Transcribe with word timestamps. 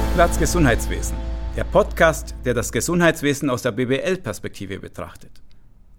Marktplatz 0.00 0.38
Gesundheitswesen, 0.38 1.16
der 1.56 1.64
Podcast, 1.64 2.34
der 2.46 2.54
das 2.54 2.72
Gesundheitswesen 2.72 3.50
aus 3.50 3.62
der 3.62 3.72
BBL-Perspektive 3.72 4.78
betrachtet. 4.78 5.30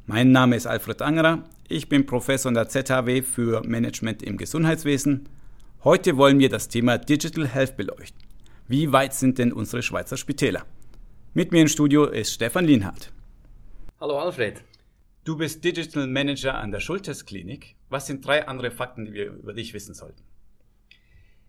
Mein 0.07 0.31
Name 0.31 0.55
ist 0.55 0.65
Alfred 0.65 1.03
Angerer, 1.03 1.43
ich 1.67 1.87
bin 1.87 2.07
Professor 2.07 2.49
an 2.49 2.55
der 2.55 2.67
ZHW 2.67 3.21
für 3.21 3.61
Management 3.63 4.23
im 4.23 4.37
Gesundheitswesen. 4.37 5.29
Heute 5.83 6.17
wollen 6.17 6.39
wir 6.39 6.49
das 6.49 6.67
Thema 6.67 6.97
Digital 6.97 7.47
Health 7.47 7.77
beleuchten. 7.77 8.19
Wie 8.67 8.91
weit 8.91 9.13
sind 9.13 9.37
denn 9.37 9.53
unsere 9.53 9.83
Schweizer 9.83 10.17
Spitäler? 10.17 10.65
Mit 11.35 11.51
mir 11.51 11.61
im 11.61 11.67
Studio 11.67 12.05
ist 12.05 12.33
Stefan 12.33 12.65
Lienhardt. 12.65 13.11
Hallo 13.99 14.17
Alfred. 14.17 14.63
Du 15.23 15.37
bist 15.37 15.63
Digital 15.63 16.07
Manager 16.07 16.55
an 16.55 16.71
der 16.71 16.79
Schultes 16.79 17.25
Klinik. 17.25 17.75
Was 17.89 18.07
sind 18.07 18.25
drei 18.25 18.47
andere 18.47 18.71
Fakten, 18.71 19.05
die 19.05 19.13
wir 19.13 19.27
über 19.27 19.53
dich 19.53 19.75
wissen 19.75 19.93
sollten? 19.93 20.23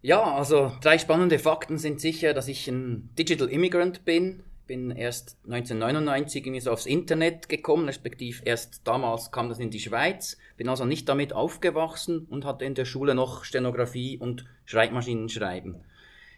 Ja, 0.05 0.35
also 0.35 0.73
drei 0.81 0.99
spannende 0.99 1.39
Fakten 1.39 1.79
sind 1.79 2.01
sicher, 2.01 2.35
dass 2.35 2.49
ich 2.49 2.67
ein 2.67 3.11
Digital 3.17 3.49
Immigrant 3.49 4.05
bin. 4.05 4.43
Bin 4.67 4.91
erst 4.91 5.37
1999 5.45 6.45
irgendwie 6.45 6.61
so 6.61 6.73
aufs 6.73 6.87
Internet 6.87 7.49
gekommen, 7.49 7.87
respektive 7.87 8.43
erst 8.45 8.81
damals 8.85 9.31
kam 9.31 9.49
das 9.49 9.61
in 9.61 9.71
die 9.71 9.79
Schweiz. 9.79 10.39
Bin 10.57 10.69
also 10.69 10.85
nicht 10.85 11.09
damit 11.09 11.33
aufgewachsen 11.33 12.27
und 12.29 12.45
hatte 12.45 12.65
in 12.65 12.75
der 12.75 12.85
Schule 12.85 13.15
noch 13.15 13.45
Stenografie 13.45 14.19
und 14.19 14.45
Schreibmaschinenschreiben. 14.65 15.85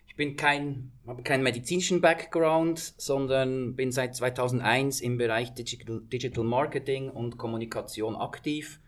Ich 0.09 0.17
bin 0.17 0.37
kein, 0.37 0.93
habe 1.07 1.23
keinen 1.23 1.43
medizinischen 1.43 2.03
Background, 2.03 2.79
sondern 2.99 3.77
bin 3.77 3.93
seit 3.93 4.15
2001 4.15 5.01
im 5.01 5.17
Bereich 5.17 5.55
Digital, 5.55 6.03
Digital 6.13 6.45
Marketing 6.45 7.09
und 7.09 7.39
Kommunikation 7.39 8.15
aktiv 8.15 8.79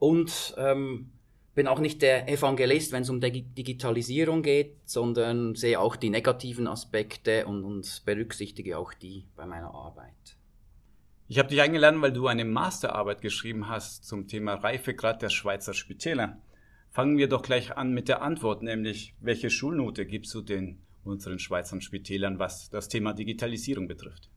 und 0.00 0.54
ähm, 0.58 1.12
bin 1.54 1.66
auch 1.66 1.80
nicht 1.80 2.02
der 2.02 2.28
Evangelist, 2.28 2.92
wenn 2.92 3.02
es 3.02 3.10
um 3.10 3.20
Digitalisierung 3.20 4.42
geht, 4.42 4.76
sondern 4.84 5.54
sehe 5.54 5.80
auch 5.80 5.96
die 5.96 6.10
negativen 6.10 6.66
Aspekte 6.66 7.46
und, 7.46 7.64
und 7.64 8.02
berücksichtige 8.04 8.78
auch 8.78 8.94
die 8.94 9.26
bei 9.36 9.46
meiner 9.46 9.74
Arbeit. 9.74 10.36
Ich 11.28 11.38
habe 11.38 11.48
dich 11.48 11.60
eingeladen, 11.60 12.02
weil 12.02 12.12
du 12.12 12.26
eine 12.26 12.44
Masterarbeit 12.44 13.20
geschrieben 13.20 13.68
hast 13.68 14.04
zum 14.04 14.26
Thema 14.26 14.54
Reifegrad 14.54 15.22
der 15.22 15.28
Schweizer 15.28 15.74
Spitäler. 15.74 16.40
Fangen 16.90 17.18
wir 17.18 17.28
doch 17.28 17.42
gleich 17.42 17.76
an 17.76 17.92
mit 17.92 18.08
der 18.08 18.22
Antwort, 18.22 18.62
nämlich 18.62 19.14
welche 19.20 19.48
Schulnote 19.48 20.06
gibst 20.06 20.34
du 20.34 20.40
den 20.40 20.80
unseren 21.04 21.38
Schweizer 21.38 21.80
Spitälern, 21.80 22.38
was 22.38 22.68
das 22.68 22.88
Thema 22.88 23.12
Digitalisierung 23.12 23.86
betrifft? 23.86 24.28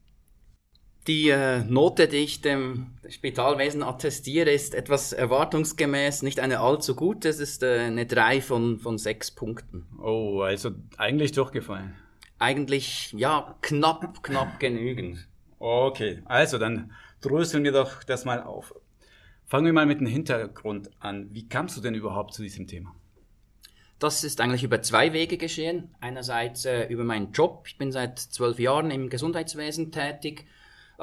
Die 1.08 1.30
äh, 1.30 1.64
Note, 1.66 2.08
die 2.08 2.18
ich 2.18 2.42
dem 2.42 2.94
Spitalwesen 3.10 3.84
attestiere, 3.84 4.52
ist 4.52 4.74
etwas 4.74 5.12
erwartungsgemäß, 5.12 6.22
nicht 6.22 6.40
eine 6.40 6.62
allzu 6.62 6.96
gute. 6.96 7.28
Es 7.28 7.40
ist 7.40 7.62
äh, 7.62 7.80
eine 7.80 8.06
3 8.06 8.40
von, 8.40 8.80
von 8.80 8.98
6 8.98 9.32
Punkten. 9.32 9.86
Oh, 10.02 10.42
also 10.42 10.72
eigentlich 10.98 11.34
durchgefallen. 11.34 11.94
Eigentlich, 12.40 13.14
ja, 13.18 13.58
knapp, 13.62 14.24
knapp 14.24 14.62
genügend. 14.62 15.28
Okay, 15.60 16.22
also 16.26 16.58
dann 16.58 16.94
dröseln 17.20 17.66
wir 17.66 17.74
doch 17.74 18.04
das 18.06 18.24
mal 18.24 18.42
auf. 18.42 18.74
Fangen 19.46 19.66
wir 19.66 19.74
mal 19.74 19.86
mit 19.86 20.00
dem 20.00 20.08
Hintergrund 20.08 20.90
an. 21.00 21.28
Wie 21.34 21.50
kamst 21.50 21.76
du 21.76 21.82
denn 21.82 21.96
überhaupt 21.96 22.34
zu 22.34 22.44
diesem 22.44 22.66
Thema? 22.66 22.96
Das 24.00 24.24
ist 24.24 24.40
eigentlich 24.40 24.64
über 24.64 24.82
zwei 24.82 25.12
Wege 25.12 25.38
geschehen. 25.38 25.94
Einerseits 26.00 26.64
äh, 26.64 26.88
über 26.88 27.04
meinen 27.04 27.34
Job. 27.34 27.66
Ich 27.68 27.78
bin 27.78 27.92
seit 27.92 28.20
zwölf 28.20 28.58
Jahren 28.58 28.90
im 28.90 29.10
Gesundheitswesen 29.10 29.92
tätig 29.92 30.46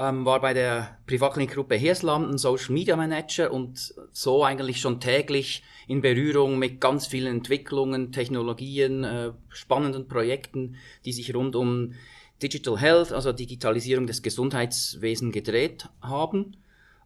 ähm, 0.00 0.24
war 0.24 0.40
bei 0.40 0.54
der 0.54 0.98
Privatklinikgruppe 1.06 1.74
Heerslanden 1.74 2.38
Social 2.38 2.72
Media 2.72 2.96
Manager 2.96 3.52
und 3.52 3.94
so 4.12 4.44
eigentlich 4.44 4.80
schon 4.80 5.00
täglich 5.00 5.62
in 5.86 6.00
Berührung 6.00 6.58
mit 6.58 6.80
ganz 6.80 7.06
vielen 7.06 7.36
Entwicklungen, 7.36 8.12
Technologien, 8.12 9.04
äh, 9.04 9.32
spannenden 9.48 10.08
Projekten, 10.08 10.76
die 11.04 11.12
sich 11.12 11.34
rund 11.34 11.56
um 11.56 11.94
Digital 12.42 12.78
Health, 12.78 13.12
also 13.12 13.32
Digitalisierung 13.32 14.06
des 14.06 14.22
Gesundheitswesens 14.22 15.32
gedreht 15.34 15.88
haben. 16.00 16.56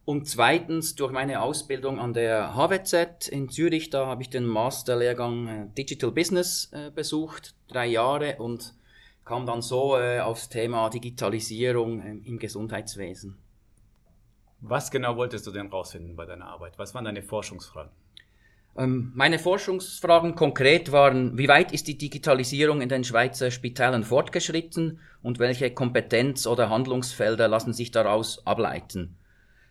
Und 0.05 0.29
zweitens 0.29 0.95
durch 0.95 1.11
meine 1.11 1.41
Ausbildung 1.41 1.99
an 1.99 2.13
der 2.13 2.55
HWZ 2.55 3.27
in 3.27 3.49
Zürich, 3.49 3.89
da 3.89 4.05
habe 4.05 4.21
ich 4.21 4.29
den 4.29 4.45
Masterlehrgang 4.45 5.47
äh, 5.47 5.67
Digital 5.75 6.11
Business 6.11 6.71
äh, 6.71 6.91
besucht, 6.91 7.55
drei 7.67 7.87
Jahre 7.87 8.35
und 8.37 8.75
kam 9.25 9.45
dann 9.45 9.61
so 9.61 9.97
äh, 9.97 10.19
aufs 10.19 10.49
Thema 10.49 10.89
Digitalisierung 10.89 12.01
äh, 12.01 12.27
im 12.27 12.39
Gesundheitswesen. 12.39 13.37
Was 14.61 14.91
genau 14.91 15.17
wolltest 15.17 15.45
du 15.47 15.51
denn 15.51 15.67
rausfinden 15.67 16.15
bei 16.15 16.25
deiner 16.25 16.45
Arbeit? 16.45 16.77
Was 16.77 16.93
waren 16.93 17.05
deine 17.05 17.23
Forschungsfragen? 17.23 17.91
Ähm, 18.77 19.11
meine 19.15 19.39
Forschungsfragen 19.39 20.35
konkret 20.35 20.91
waren, 20.91 21.37
wie 21.37 21.47
weit 21.47 21.71
ist 21.71 21.87
die 21.87 21.97
Digitalisierung 21.97 22.81
in 22.81 22.89
den 22.89 23.03
Schweizer 23.03 23.51
Spitälern 23.51 24.03
fortgeschritten 24.03 24.99
und 25.23 25.39
welche 25.39 25.71
Kompetenz- 25.71 26.45
oder 26.45 26.69
Handlungsfelder 26.69 27.47
lassen 27.47 27.73
sich 27.73 27.91
daraus 27.91 28.45
ableiten? 28.45 29.17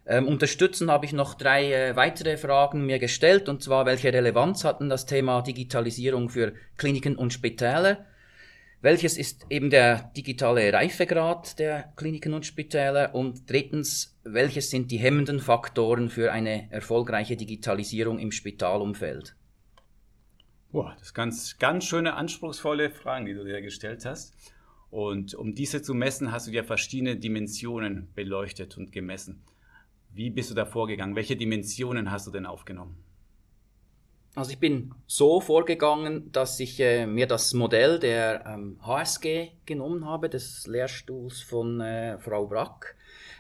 Ähm, 0.07 0.27
unterstützen 0.27 0.91
habe 0.91 1.07
ich 1.07 1.13
noch 1.13 1.35
drei 1.35 1.73
äh, 1.73 1.97
weitere 1.97 2.37
Fragen 2.37 2.85
mir 2.85 2.99
gestellt, 2.99 3.49
und 3.49 3.63
zwar, 3.63 3.87
welche 3.87 4.13
Relevanz 4.13 4.65
hatten 4.65 4.89
das 4.89 5.07
Thema 5.07 5.43
Digitalisierung 5.43 6.29
für 6.29 6.53
Kliniken 6.77 7.17
und 7.17 7.33
Spitäler? 7.33 8.05
Welches 8.85 9.17
ist 9.17 9.47
eben 9.49 9.71
der 9.71 10.13
digitale 10.15 10.71
Reifegrad 10.71 11.59
der 11.59 11.95
Kliniken 11.97 12.35
und 12.35 12.45
Spitäler? 12.45 13.15
Und 13.15 13.49
drittens, 13.49 14.15
welches 14.25 14.69
sind 14.69 14.91
die 14.91 14.99
hemmenden 14.99 15.41
Faktoren 15.41 16.11
für 16.11 16.33
eine 16.33 16.71
erfolgreiche 16.71 17.35
Digitalisierung 17.35 18.19
im 18.19 18.31
Spitalumfeld? 18.31 19.37
Boah, 20.71 20.95
das 20.99 21.15
ganz, 21.15 21.57
ganz 21.59 21.87
schöne, 21.87 22.13
anspruchsvolle 22.13 22.91
Fragen, 22.91 23.25
die 23.25 23.33
du 23.33 23.43
dir 23.43 23.63
gestellt 23.63 24.05
hast. 24.05 24.35
Und 24.91 25.33
um 25.33 25.55
diese 25.55 25.81
zu 25.81 25.95
messen, 25.95 26.31
hast 26.31 26.47
du 26.47 26.51
dir 26.51 26.63
verschiedene 26.63 27.17
Dimensionen 27.17 28.13
beleuchtet 28.15 28.77
und 28.77 28.93
gemessen. 28.93 29.45
Wie 30.13 30.29
bist 30.29 30.51
du 30.51 30.55
da 30.55 30.67
vorgegangen? 30.67 31.17
Welche 31.17 31.37
Dimensionen 31.37 32.11
hast 32.11 32.27
du 32.27 32.31
denn 32.31 32.45
aufgenommen? 32.45 33.03
Also 34.37 34.51
ich 34.51 34.59
bin 34.59 34.93
so 35.07 35.41
vorgegangen, 35.41 36.33
dass 36.33 36.59
ich 36.59 36.81
äh, 36.81 37.07
mir 37.07 37.29
das 37.29 37.55
Modell 37.55 38.01
der 38.01 38.45
ähm, 38.47 38.79
HSG 38.85 39.51
genommen 39.65 40.07
habe, 40.07 40.29
des 40.29 40.67
Lehrstuhls 40.67 41.41
von 41.41 41.81
äh, 41.81 42.19
Frau 42.19 42.47
Brack. 42.47 42.97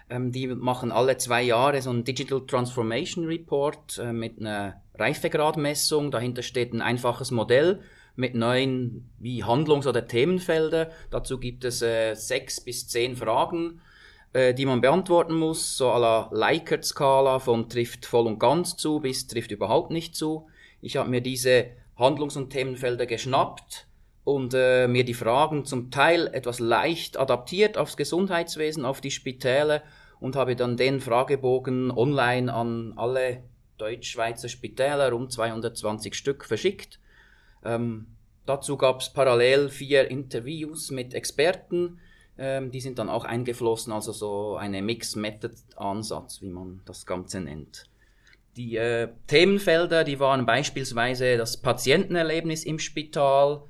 Ähm, 0.09 0.31
die 0.31 0.47
machen 0.47 0.93
alle 0.93 1.17
zwei 1.17 1.43
Jahre 1.43 1.83
so 1.83 1.91
einen 1.91 2.05
Digital 2.05 2.47
Transformation 2.47 3.25
Report 3.25 3.99
äh, 3.99 4.13
mit 4.13 4.39
einer 4.39 4.83
Reifegradmessung. 4.95 6.13
Dahinter 6.13 6.43
steht 6.43 6.73
ein 6.73 6.83
einfaches 6.83 7.33
Modell 7.33 7.81
mit 8.15 8.37
neuen 8.37 9.11
wie 9.19 9.43
Handlungs- 9.43 9.89
oder 9.89 10.07
Themenfelder. 10.07 10.91
Dazu 11.11 11.41
gibt 11.41 11.65
es 11.65 11.83
äh, 11.83 12.15
sechs 12.15 12.61
bis 12.61 12.87
zehn 12.87 13.17
Fragen, 13.17 13.81
äh, 14.33 14.55
die 14.55 14.67
man 14.67 14.81
beantworten 14.81 15.35
muss, 15.35 15.77
so 15.77 15.91
à 15.91 15.99
la 15.99 16.31
Likert-Skala 16.31 17.41
von 17.41 17.69
trifft 17.69 18.07
voll 18.07 18.29
und 18.29 18.39
ganz 18.39 18.77
zu 18.77 19.01
bis 19.01 19.27
trifft 19.27 19.51
überhaupt 19.51 19.91
nicht 19.91 20.15
zu. 20.15 20.47
Ich 20.85 20.99
habe 20.99 21.09
mir 21.09 21.23
diese 21.23 21.71
Handlungs- 21.97 22.37
und 22.37 22.51
Themenfelder 22.51 23.07
geschnappt 23.07 23.87
und 24.23 24.53
äh, 24.53 24.87
mir 24.87 25.05
die 25.05 25.15
Fragen 25.15 25.65
zum 25.65 25.91
Teil 25.91 26.27
etwas 26.27 26.61
leicht 26.61 27.17
adaptiert 27.17 27.79
aufs 27.79 27.97
Gesundheitswesen, 27.97 28.85
auf 28.85 29.01
die 29.01 29.11
Spitäle 29.11 29.83
und 30.21 30.37
habe 30.37 30.57
dann 30.57 30.77
den 30.77 31.01
Fragebogen 31.01 31.91
online 31.91 32.53
an 32.53 32.93
alle 32.97 33.45
Deutschschweizer 33.79 34.51
Spitäler, 34.51 35.11
rund 35.11 35.33
220 35.33 36.15
Stück, 36.15 36.45
verschickt. 36.45 37.01
Ähm, 37.65 38.07
dazu 38.45 38.77
gab 38.77 39.01
es 39.01 39.11
parallel 39.11 39.71
vier 39.71 40.11
Interviews 40.11 40.91
mit 40.91 41.15
Experten, 41.15 41.99
ähm, 42.37 42.71
die 42.71 42.81
sind 42.81 42.99
dann 42.99 43.09
auch 43.09 43.25
eingeflossen, 43.25 43.91
also 43.91 44.13
so 44.13 44.57
eine 44.57 44.83
Mix-Method-Ansatz, 44.83 46.43
wie 46.43 46.51
man 46.51 46.83
das 46.85 47.07
Ganze 47.07 47.41
nennt. 47.41 47.87
Die 48.57 48.77
äh, 48.77 49.09
Themenfelder, 49.27 50.05
die 50.05 50.21
waren 50.21 50.47
beispielsweise 50.47 51.37
das 51.37 51.61
Patientenerlebnis 51.61 52.65
im 52.65 52.79
Spital, 52.79 53.63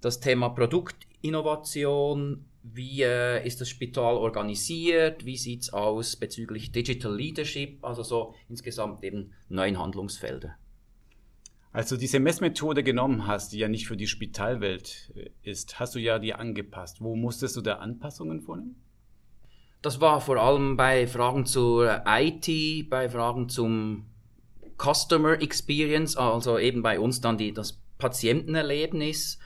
das 0.00 0.20
Thema 0.20 0.50
Produktinnovation, 0.50 2.44
wie 2.62 3.02
äh, 3.02 3.46
ist 3.46 3.60
das 3.60 3.70
Spital 3.70 4.16
organisiert, 4.16 5.24
wie 5.24 5.36
sieht's 5.36 5.72
aus 5.72 6.16
bezüglich 6.16 6.72
Digital 6.72 7.14
Leadership, 7.14 7.82
also 7.82 8.02
so 8.02 8.34
insgesamt 8.48 9.02
eben 9.02 9.32
neun 9.48 9.78
Handlungsfelder. 9.78 10.56
Als 11.72 11.90
du 11.90 11.96
diese 11.96 12.18
Messmethode 12.18 12.82
genommen 12.82 13.26
hast, 13.26 13.52
die 13.52 13.58
ja 13.58 13.68
nicht 13.68 13.86
für 13.86 13.96
die 13.96 14.06
Spitalwelt 14.06 15.12
äh, 15.14 15.30
ist, 15.42 15.80
hast 15.80 15.94
du 15.94 15.98
ja 15.98 16.18
die 16.18 16.34
angepasst. 16.34 17.00
Wo 17.00 17.16
musstest 17.16 17.56
du 17.56 17.60
da 17.60 17.76
Anpassungen 17.76 18.40
vornehmen? 18.40 18.76
Das 19.80 20.00
war 20.00 20.20
vor 20.20 20.38
allem 20.38 20.76
bei 20.76 21.06
Fragen 21.06 21.46
zur 21.46 22.02
IT, 22.06 22.90
bei 22.90 23.08
Fragen 23.08 23.48
zum 23.48 24.06
Customer 24.78 25.40
Experience, 25.42 26.16
also 26.16 26.58
eben 26.58 26.82
bei 26.82 27.00
uns 27.00 27.20
dann 27.20 27.36
die, 27.36 27.52
das 27.52 27.80
Patientenerlebnis. 27.98 29.38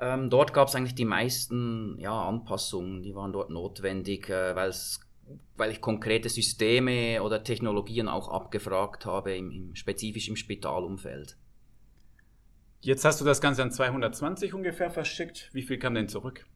Ähm, 0.00 0.30
dort 0.30 0.54
gab 0.54 0.68
es 0.68 0.74
eigentlich 0.74 0.94
die 0.94 1.04
meisten 1.04 1.98
ja, 1.98 2.26
Anpassungen, 2.26 3.02
die 3.02 3.14
waren 3.14 3.32
dort 3.32 3.50
notwendig, 3.50 4.28
äh, 4.28 4.54
weil 5.56 5.70
ich 5.70 5.80
konkrete 5.80 6.28
Systeme 6.28 7.22
oder 7.22 7.42
Technologien 7.42 8.08
auch 8.08 8.28
abgefragt 8.28 9.06
habe, 9.06 9.36
im, 9.36 9.50
im, 9.50 9.74
spezifisch 9.74 10.28
im 10.28 10.36
Spitalumfeld. 10.36 11.36
Jetzt 12.80 13.04
hast 13.04 13.20
du 13.20 13.24
das 13.24 13.40
Ganze 13.40 13.62
an 13.62 13.72
220 13.72 14.54
ungefähr 14.54 14.90
verschickt. 14.90 15.50
Wie 15.52 15.62
viel 15.62 15.78
kam 15.78 15.94
denn 15.94 16.08
zurück? 16.08 16.46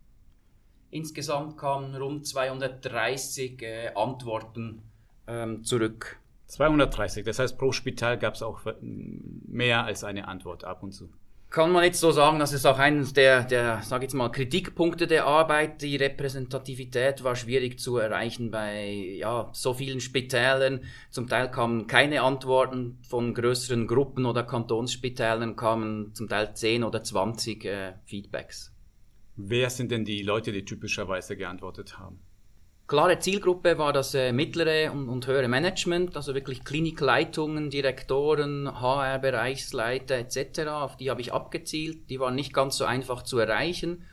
Insgesamt 0.91 1.59
kamen 1.59 1.95
rund 1.97 2.27
230 2.27 3.63
äh, 3.63 3.89
Antworten 3.95 4.83
ähm, 5.27 5.65
zurück. 5.65 6.22
230, 6.53 7.25
das 7.25 7.39
heißt 7.39 7.57
pro 7.57 7.73
Spital 7.73 8.19
gab 8.19 8.35
es 8.35 8.43
auch 8.43 8.61
mehr 8.83 9.85
als 9.85 10.05
eine 10.05 10.29
Antwort 10.29 10.65
ab 10.65 10.83
und 10.83 10.93
zu. 10.93 11.09
Kann 11.49 11.73
man 11.73 11.85
jetzt 11.85 12.01
so 12.01 12.13
sagen, 12.13 12.39
dass 12.39 12.53
es 12.53 12.65
auch 12.65 12.79
eines 12.79 13.15
der, 13.15 13.45
der 13.45 13.83
sage 13.83 14.05
ich 14.05 14.09
jetzt 14.09 14.15
mal, 14.15 14.31
Kritikpunkte 14.31 15.07
der 15.07 15.27
Arbeit, 15.27 15.83
die 15.83 15.97
Repräsentativität 15.97 17.25
war 17.25 17.37
schwierig 17.37 17.79
zu 17.79 17.97
erreichen 17.97 18.51
bei 18.51 18.87
ja, 19.19 19.51
so 19.53 19.73
vielen 19.73 20.01
Spitälern. 20.01 20.81
Zum 21.11 21.29
Teil 21.29 21.51
kamen 21.51 21.87
keine 21.87 22.23
Antworten 22.23 22.99
von 23.03 23.35
größeren 23.35 23.87
Gruppen 23.87 24.27
oder 24.27 24.45
Kantonsspitälern, 24.45 25.57
kamen 25.57 26.15
zum 26.15 26.29
Teil 26.29 26.55
10 26.55 26.85
oder 26.85 27.03
20 27.03 27.65
äh, 27.65 27.93
Feedbacks. 28.05 28.75
Wer 29.37 29.71
sind 29.71 29.91
denn 29.91 30.05
die 30.05 30.23
Leute, 30.23 30.53
die 30.53 30.65
typischerweise 30.65 31.37
geantwortet 31.37 31.99
haben? 31.99 32.21
Klare 32.93 33.19
Zielgruppe 33.19 33.79
war 33.79 33.95
das 33.95 34.13
äh, 34.13 34.33
mittlere 34.33 34.93
und, 34.93 35.09
und, 35.09 35.27
höhere 35.27 35.49
Management, 35.49 36.15
also 36.15 36.35
wirklich 36.35 36.63
Klinikleitungen, 36.63 37.71
Direktoren, 37.71 38.71
HR-Bereichsleiter 38.71 40.17
etc. 40.17 40.69
Auf 40.69 40.99
die 40.99 41.09
habe 41.09 41.23
ich 41.23 41.33
abgezielt. 41.33 42.11
Die 42.11 42.21
waren 42.21 42.35
nicht 42.35 42.53
ganz 42.53 42.77
so 42.77 42.85
einfach 42.85 43.23
zu 43.23 43.39
erreichen. 43.39 44.05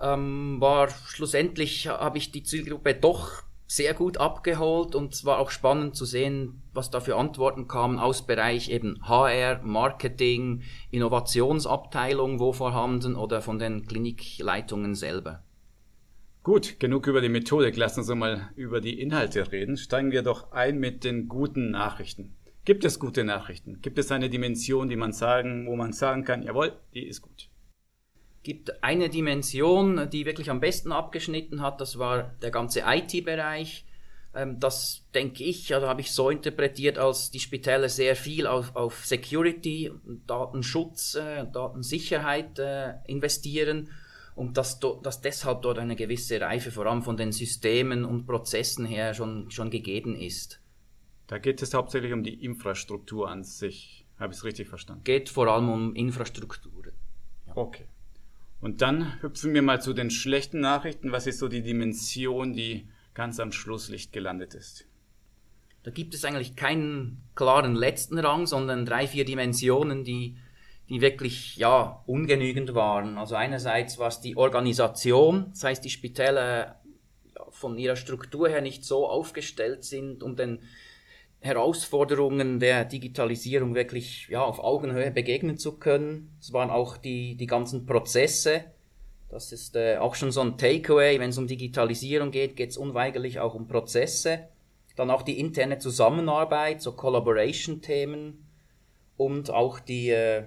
Ähm, 0.00 0.56
war 0.60 0.88
schlussendlich 0.90 1.86
habe 1.86 2.18
ich 2.18 2.32
die 2.32 2.42
Zielgruppe 2.42 2.94
doch 2.94 3.44
sehr 3.68 3.94
gut 3.94 4.18
abgeholt 4.18 4.96
und 4.96 5.14
es 5.14 5.24
war 5.24 5.38
auch 5.38 5.52
spannend 5.52 5.94
zu 5.94 6.04
sehen, 6.04 6.60
was 6.72 6.90
da 6.90 6.98
für 6.98 7.14
Antworten 7.14 7.68
kamen 7.68 8.00
aus 8.00 8.26
Bereich 8.26 8.68
eben 8.68 8.98
HR, 9.06 9.62
Marketing, 9.62 10.62
Innovationsabteilung, 10.90 12.40
wo 12.40 12.52
vorhanden 12.52 13.14
oder 13.14 13.42
von 13.42 13.60
den 13.60 13.86
Klinikleitungen 13.86 14.96
selber. 14.96 15.44
Gut, 16.42 16.80
genug 16.80 17.06
über 17.06 17.20
die 17.20 17.28
Methodik. 17.28 17.76
Lass 17.76 17.96
uns 17.96 18.08
mal 18.08 18.50
über 18.56 18.80
die 18.80 19.00
Inhalte 19.00 19.52
reden. 19.52 19.76
Steigen 19.76 20.10
wir 20.10 20.22
doch 20.22 20.50
ein 20.50 20.78
mit 20.78 21.04
den 21.04 21.28
guten 21.28 21.70
Nachrichten. 21.70 22.34
Gibt 22.64 22.84
es 22.84 22.98
gute 22.98 23.22
Nachrichten? 23.22 23.80
Gibt 23.80 23.96
es 23.98 24.10
eine 24.10 24.28
Dimension, 24.28 24.88
die 24.88 24.96
man 24.96 25.12
sagen, 25.12 25.68
wo 25.68 25.76
man 25.76 25.92
sagen 25.92 26.24
kann, 26.24 26.42
jawohl, 26.42 26.72
die 26.94 27.06
ist 27.06 27.22
gut? 27.22 27.48
Gibt 28.42 28.82
eine 28.82 29.08
Dimension, 29.08 30.10
die 30.10 30.26
wirklich 30.26 30.50
am 30.50 30.58
besten 30.58 30.90
abgeschnitten 30.90 31.62
hat, 31.62 31.80
das 31.80 31.96
war 31.96 32.34
der 32.42 32.50
ganze 32.50 32.82
IT-Bereich. 32.84 33.84
Ähm, 34.34 34.58
das 34.58 35.06
denke 35.14 35.44
ich, 35.44 35.72
also 35.72 35.86
habe 35.86 36.00
ich 36.00 36.10
so 36.10 36.28
interpretiert, 36.28 36.98
als 36.98 37.30
die 37.30 37.38
Spitäler 37.38 37.88
sehr 37.88 38.16
viel 38.16 38.48
auf, 38.48 38.74
auf 38.74 39.06
Security, 39.06 39.92
Datenschutz, 40.26 41.14
äh, 41.14 41.46
Datensicherheit 41.52 42.58
äh, 42.58 42.94
investieren 43.06 43.90
und 44.34 44.56
dass, 44.56 44.80
dass 44.80 45.20
deshalb 45.20 45.62
dort 45.62 45.78
eine 45.78 45.96
gewisse 45.96 46.40
Reife 46.40 46.70
vor 46.70 46.86
allem 46.86 47.02
von 47.02 47.16
den 47.16 47.32
Systemen 47.32 48.04
und 48.04 48.26
Prozessen 48.26 48.86
her 48.86 49.14
schon, 49.14 49.50
schon 49.50 49.70
gegeben 49.70 50.16
ist. 50.16 50.60
Da 51.26 51.38
geht 51.38 51.62
es 51.62 51.74
hauptsächlich 51.74 52.12
um 52.12 52.22
die 52.22 52.44
Infrastruktur 52.44 53.28
an 53.28 53.44
sich. 53.44 54.06
Habe 54.18 54.32
ich 54.32 54.38
es 54.38 54.44
richtig 54.44 54.68
verstanden? 54.68 55.04
Geht 55.04 55.28
vor 55.28 55.48
allem 55.48 55.68
um 55.68 55.94
Infrastruktur. 55.94 56.92
Ja. 57.46 57.56
Okay. 57.56 57.86
Und 58.60 58.80
dann 58.80 59.20
hüpfen 59.22 59.54
wir 59.54 59.62
mal 59.62 59.82
zu 59.82 59.92
den 59.92 60.10
schlechten 60.10 60.60
Nachrichten. 60.60 61.10
Was 61.10 61.26
ist 61.26 61.38
so 61.38 61.48
die 61.48 61.62
Dimension, 61.62 62.52
die 62.52 62.86
ganz 63.14 63.40
am 63.40 63.50
Schlusslicht 63.50 64.12
gelandet 64.12 64.54
ist? 64.54 64.86
Da 65.82 65.90
gibt 65.90 66.14
es 66.14 66.24
eigentlich 66.24 66.54
keinen 66.54 67.22
klaren 67.34 67.74
letzten 67.74 68.18
Rang, 68.18 68.46
sondern 68.46 68.86
drei, 68.86 69.08
vier 69.08 69.24
Dimensionen, 69.24 70.04
die 70.04 70.36
die 70.88 71.00
wirklich 71.00 71.56
ja 71.56 72.02
ungenügend 72.06 72.74
waren. 72.74 73.18
Also 73.18 73.34
einerseits 73.34 73.98
war 73.98 74.08
es 74.08 74.20
die 74.20 74.36
Organisation, 74.36 75.46
das 75.50 75.64
heißt 75.64 75.84
die 75.84 75.90
Spitäler 75.90 76.80
von 77.50 77.78
ihrer 77.78 77.96
Struktur 77.96 78.48
her 78.48 78.60
nicht 78.60 78.84
so 78.84 79.06
aufgestellt 79.06 79.84
sind, 79.84 80.22
um 80.22 80.36
den 80.36 80.60
Herausforderungen 81.40 82.60
der 82.60 82.84
Digitalisierung 82.84 83.74
wirklich 83.74 84.28
ja, 84.28 84.42
auf 84.42 84.60
Augenhöhe 84.60 85.10
begegnen 85.10 85.58
zu 85.58 85.78
können. 85.78 86.36
Es 86.40 86.52
waren 86.52 86.70
auch 86.70 86.96
die, 86.96 87.36
die 87.36 87.46
ganzen 87.46 87.84
Prozesse. 87.84 88.64
Das 89.28 89.50
ist 89.50 89.74
äh, 89.76 89.96
auch 89.96 90.14
schon 90.14 90.30
so 90.30 90.40
ein 90.40 90.56
Takeaway. 90.56 91.18
Wenn 91.18 91.30
es 91.30 91.38
um 91.38 91.48
Digitalisierung 91.48 92.30
geht, 92.30 92.54
geht 92.54 92.70
es 92.70 92.76
unweigerlich 92.76 93.40
auch 93.40 93.54
um 93.54 93.66
Prozesse. 93.66 94.48
Dann 94.94 95.10
auch 95.10 95.22
die 95.22 95.40
interne 95.40 95.78
Zusammenarbeit, 95.78 96.80
so 96.80 96.92
Collaboration-Themen 96.92 98.46
und 99.16 99.50
auch 99.50 99.80
die 99.80 100.10
äh, 100.10 100.44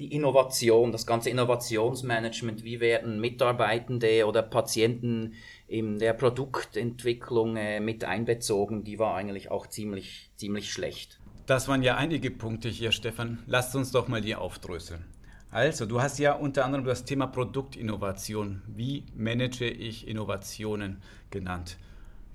die 0.00 0.14
Innovation, 0.14 0.92
das 0.92 1.06
ganze 1.06 1.30
Innovationsmanagement, 1.30 2.64
wie 2.64 2.80
werden 2.80 3.20
Mitarbeitende 3.20 4.26
oder 4.26 4.42
Patienten 4.42 5.34
in 5.68 5.98
der 5.98 6.14
Produktentwicklung 6.14 7.56
äh, 7.56 7.80
mit 7.80 8.04
einbezogen, 8.04 8.82
die 8.82 8.98
war 8.98 9.14
eigentlich 9.14 9.50
auch 9.50 9.66
ziemlich, 9.66 10.30
ziemlich 10.36 10.72
schlecht. 10.72 11.20
Das 11.46 11.68
waren 11.68 11.82
ja 11.82 11.96
einige 11.96 12.30
Punkte 12.30 12.68
hier, 12.68 12.92
Stefan. 12.92 13.42
Lasst 13.46 13.76
uns 13.76 13.92
doch 13.92 14.08
mal 14.08 14.20
die 14.20 14.34
aufdröseln. 14.34 15.04
Also, 15.50 15.84
du 15.84 16.00
hast 16.00 16.18
ja 16.18 16.32
unter 16.32 16.64
anderem 16.64 16.84
das 16.84 17.04
Thema 17.04 17.26
Produktinnovation. 17.26 18.62
Wie 18.68 19.04
manage 19.14 19.68
ich 19.68 20.06
Innovationen 20.06 21.02
genannt? 21.30 21.76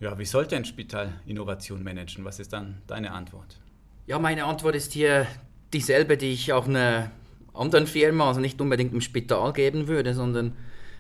Ja, 0.02 0.20
wie 0.20 0.26
sollte 0.26 0.58
ein 0.58 0.66
Spital 0.66 1.14
Innovation 1.26 1.82
managen? 1.82 2.26
Was 2.26 2.40
ist 2.40 2.52
dann 2.52 2.82
deine 2.88 3.12
Antwort? 3.12 3.60
Ja, 4.06 4.20
meine 4.20 4.44
Antwort 4.44 4.76
ist 4.76 4.92
hier 4.92 5.26
dieselbe, 5.74 6.18
die 6.18 6.34
ich 6.34 6.52
auch 6.52 6.68
eine 6.68 7.10
anderen 7.56 7.88
Firma, 7.88 8.28
also 8.28 8.40
nicht 8.40 8.60
unbedingt 8.62 8.94
im 8.94 9.02
Spital 9.02 9.54
geben 9.54 9.88
würde, 9.88 10.14
sondern 10.14 10.54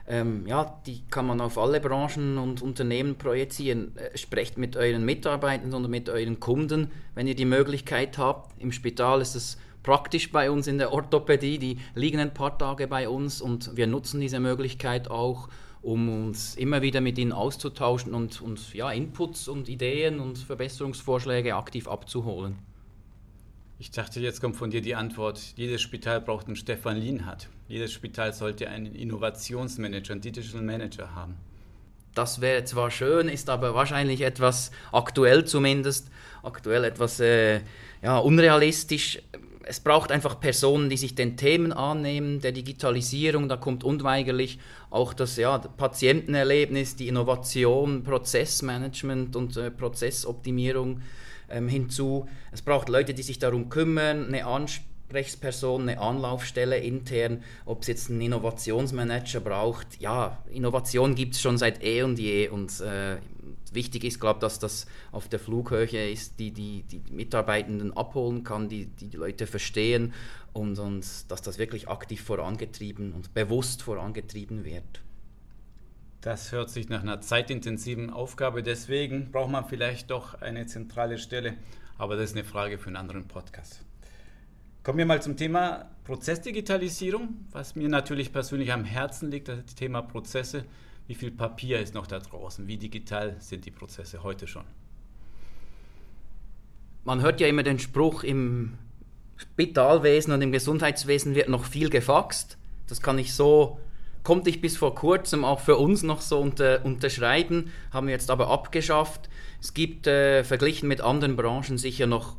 ähm, 0.08 0.46
ja, 0.46 0.80
die 0.86 1.02
kann 1.10 1.26
man 1.26 1.42
auf 1.42 1.58
alle 1.58 1.80
Branchen 1.80 2.38
und 2.38 2.62
Unternehmen 2.62 3.16
projizieren. 3.16 3.98
Äh, 3.98 4.18
sprecht 4.18 4.58
mit 4.58 4.78
euren 4.78 5.04
Mitarbeitern 5.04 5.74
und 5.74 5.90
mit 5.90 6.10
euren 6.10 6.40
Kunden, 6.40 6.92
wenn 7.16 7.28
ihr 7.28 7.36
die 7.36 7.46
Möglichkeit 7.46 8.18
habt. 8.18 8.62
Im 8.62 8.72
Spital 8.72 9.22
ist 9.22 9.36
es 9.36 9.58
praktisch 9.82 10.32
bei 10.32 10.52
uns 10.52 10.68
in 10.68 10.78
der 10.78 10.94
Orthopädie, 10.94 11.58
die 11.58 11.78
liegen 11.96 12.20
ein 12.20 12.34
paar 12.34 12.58
Tage 12.58 12.88
bei 12.88 13.10
uns 13.10 13.42
und 13.42 13.76
wir 13.76 13.88
nutzen 13.88 14.20
diese 14.20 14.40
Möglichkeit 14.40 15.10
auch, 15.10 15.48
um 15.82 16.28
uns 16.28 16.56
immer 16.56 16.82
wieder 16.82 17.02
mit 17.02 17.18
ihnen 17.20 17.32
auszutauschen 17.32 18.14
und, 18.14 18.42
und 18.42 18.74
ja, 18.74 18.92
Inputs 18.92 19.48
und 19.48 19.70
Ideen 19.70 20.20
und 20.20 20.38
Verbesserungsvorschläge 20.40 21.56
aktiv 21.56 21.88
abzuholen. 21.88 22.58
Ich 23.78 23.92
dachte, 23.92 24.22
jetzt 24.22 24.40
kommt 24.40 24.56
von 24.56 24.70
dir 24.70 24.82
die 24.82 24.96
Antwort, 24.96 25.42
jedes 25.58 25.82
Spital 25.82 26.22
braucht 26.22 26.48
einen 26.48 26.56
Stefan 26.56 26.98
Lienhardt. 26.98 27.50
Jedes 27.68 27.92
Spital 27.92 28.32
sollte 28.34 28.70
einen 28.70 28.96
Innovationsmanager, 28.96 30.14
einen 30.14 30.22
Digital 30.22 30.62
Manager 30.62 31.14
haben. 31.14 31.36
Das 32.14 32.40
wäre 32.40 32.64
zwar 32.64 32.90
schön, 32.90 33.28
ist 33.28 33.50
aber 33.50 33.76
wahrscheinlich 33.76 34.22
etwas 34.22 34.72
aktuell 34.94 35.44
zumindest, 35.44 36.08
aktuell 36.44 36.86
etwas 36.86 37.20
äh, 37.20 37.60
ja, 38.02 38.18
unrealistisch. 38.18 39.22
Es 39.68 39.80
braucht 39.80 40.12
einfach 40.12 40.40
Personen, 40.40 40.92
die 40.92 40.98
sich 40.98 41.16
den 41.16 41.38
Themen 41.38 41.74
annehmen, 41.74 42.40
der 42.40 42.52
Digitalisierung, 42.52 43.50
da 43.50 43.58
kommt 43.58 43.84
unweigerlich 43.84 44.60
auch 44.92 45.12
das 45.12 45.38
ja, 45.38 45.58
Patientenerlebnis, 45.58 46.96
die 46.96 47.08
Innovation, 47.08 48.04
Prozessmanagement 48.04 49.36
und 49.36 49.58
äh, 49.58 49.72
Prozessoptimierung 49.72 51.02
ähm, 51.50 51.68
hinzu. 51.68 52.28
Es 52.52 52.62
braucht 52.62 52.90
Leute, 52.90 53.16
die 53.16 53.24
sich 53.24 53.40
darum 53.40 53.70
kümmern, 53.70 54.28
eine 54.28 54.46
Ansprechperson, 54.46 55.90
eine 55.90 56.00
Anlaufstelle 56.00 56.78
intern, 56.78 57.42
ob 57.66 57.82
es 57.82 57.88
jetzt 57.88 58.12
einen 58.12 58.22
Innovationsmanager 58.22 59.40
braucht. 59.40 60.00
Ja, 60.00 60.44
Innovation 60.52 61.16
gibt 61.16 61.34
es 61.34 61.42
schon 61.42 61.58
seit 61.58 61.84
eh 61.84 62.04
und 62.04 62.20
je 62.20 62.50
und 62.50 62.80
äh, 62.82 63.18
wichtig 63.74 64.04
ist, 64.04 64.20
glaube 64.20 64.38
ich, 64.38 64.42
dass 64.42 64.60
das 64.60 64.86
auf 65.12 65.28
der 65.28 65.40
Flughöhe 65.40 66.12
ist, 66.12 66.40
die, 66.40 66.52
die 66.52 66.84
die 66.84 67.02
Mitarbeitenden 67.12 67.96
abholen 67.96 68.44
kann, 68.44 68.70
die 68.70 68.86
die 68.86 69.16
Leute 69.16 69.48
verstehen 69.48 70.14
und, 70.54 70.78
und 70.78 71.06
dass 71.30 71.42
das 71.42 71.58
wirklich 71.58 71.90
aktiv 71.90 72.22
vorangetrieben 72.22 73.14
und 73.14 73.34
bewusst 73.34 73.82
vorangetrieben 73.82 74.64
wird. 74.64 75.02
Das 76.22 76.52
hört 76.52 76.70
sich 76.70 76.90
nach 76.90 77.04
einer 77.04 77.22
zeitintensiven 77.22 78.10
Aufgabe. 78.10 78.64
Deswegen 78.64 79.32
braucht 79.32 79.52
man 79.52 79.68
vielleicht 79.68 80.10
doch 80.10 80.42
eine 80.42 80.66
zentrale 80.66 81.20
Stelle. 81.20 81.54
Aber 81.98 82.16
das 82.16 82.32
ist 82.32 82.36
eine 82.36 82.44
Frage 82.44 82.78
für 82.78 82.88
einen 82.88 82.96
anderen 82.96 83.28
Podcast. 83.28 83.82
Kommen 84.82 84.98
wir 84.98 85.06
mal 85.06 85.22
zum 85.22 85.38
Thema 85.38 85.90
Prozessdigitalisierung, 86.04 87.46
was 87.52 87.76
mir 87.76 87.90
natürlich 87.90 88.32
persönlich 88.34 88.72
am 88.72 88.86
Herzen 88.86 89.32
liegt, 89.32 89.48
das 89.48 89.76
Thema 89.76 90.02
Prozesse. 90.02 90.66
Wie 91.08 91.16
viel 91.16 91.32
Papier 91.32 91.80
ist 91.80 91.94
noch 91.94 92.08
da 92.08 92.20
draußen? 92.20 92.68
Wie 92.68 92.78
digital 92.78 93.36
sind 93.40 93.66
die 93.66 93.72
Prozesse 93.72 94.24
heute 94.24 94.48
schon? 94.48 94.66
Man 97.04 97.22
hört 97.22 97.40
ja 97.40 97.48
immer 97.48 97.64
den 97.64 97.78
Spruch, 97.78 98.24
im 98.24 98.78
Spitalwesen 99.38 100.34
und 100.34 100.42
im 100.42 100.52
Gesundheitswesen 100.52 101.36
wird 101.36 101.50
noch 101.50 101.66
viel 101.66 101.90
gefaxt. 101.90 102.58
Das 102.88 103.02
kann 103.02 103.20
ich 103.20 103.34
so 103.34 103.80
konnte 104.26 104.50
ich 104.50 104.60
bis 104.60 104.76
vor 104.76 104.96
kurzem 104.96 105.46
auch 105.46 105.62
für 105.62 105.78
uns 105.78 106.04
noch 106.04 106.20
so 106.20 106.40
unter, 106.40 106.84
unterschreiben, 106.84 107.72
haben 107.92 108.08
wir 108.08 108.14
jetzt 108.14 108.30
aber 108.30 108.50
abgeschafft. 108.50 109.30
Es 109.62 109.74
gibt 109.74 110.08
äh, 110.08 110.44
verglichen 110.44 110.90
mit 110.90 111.00
anderen 111.00 111.38
Branchen 111.38 111.78
sicher 111.78 112.08
noch 112.08 112.36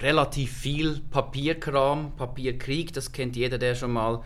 relativ 0.00 0.52
viel 0.52 1.00
Papierkram, 1.10 2.16
Papierkrieg, 2.16 2.92
das 2.94 3.12
kennt 3.12 3.36
jeder, 3.36 3.58
der 3.58 3.74
schon 3.74 3.92
mal 3.92 4.22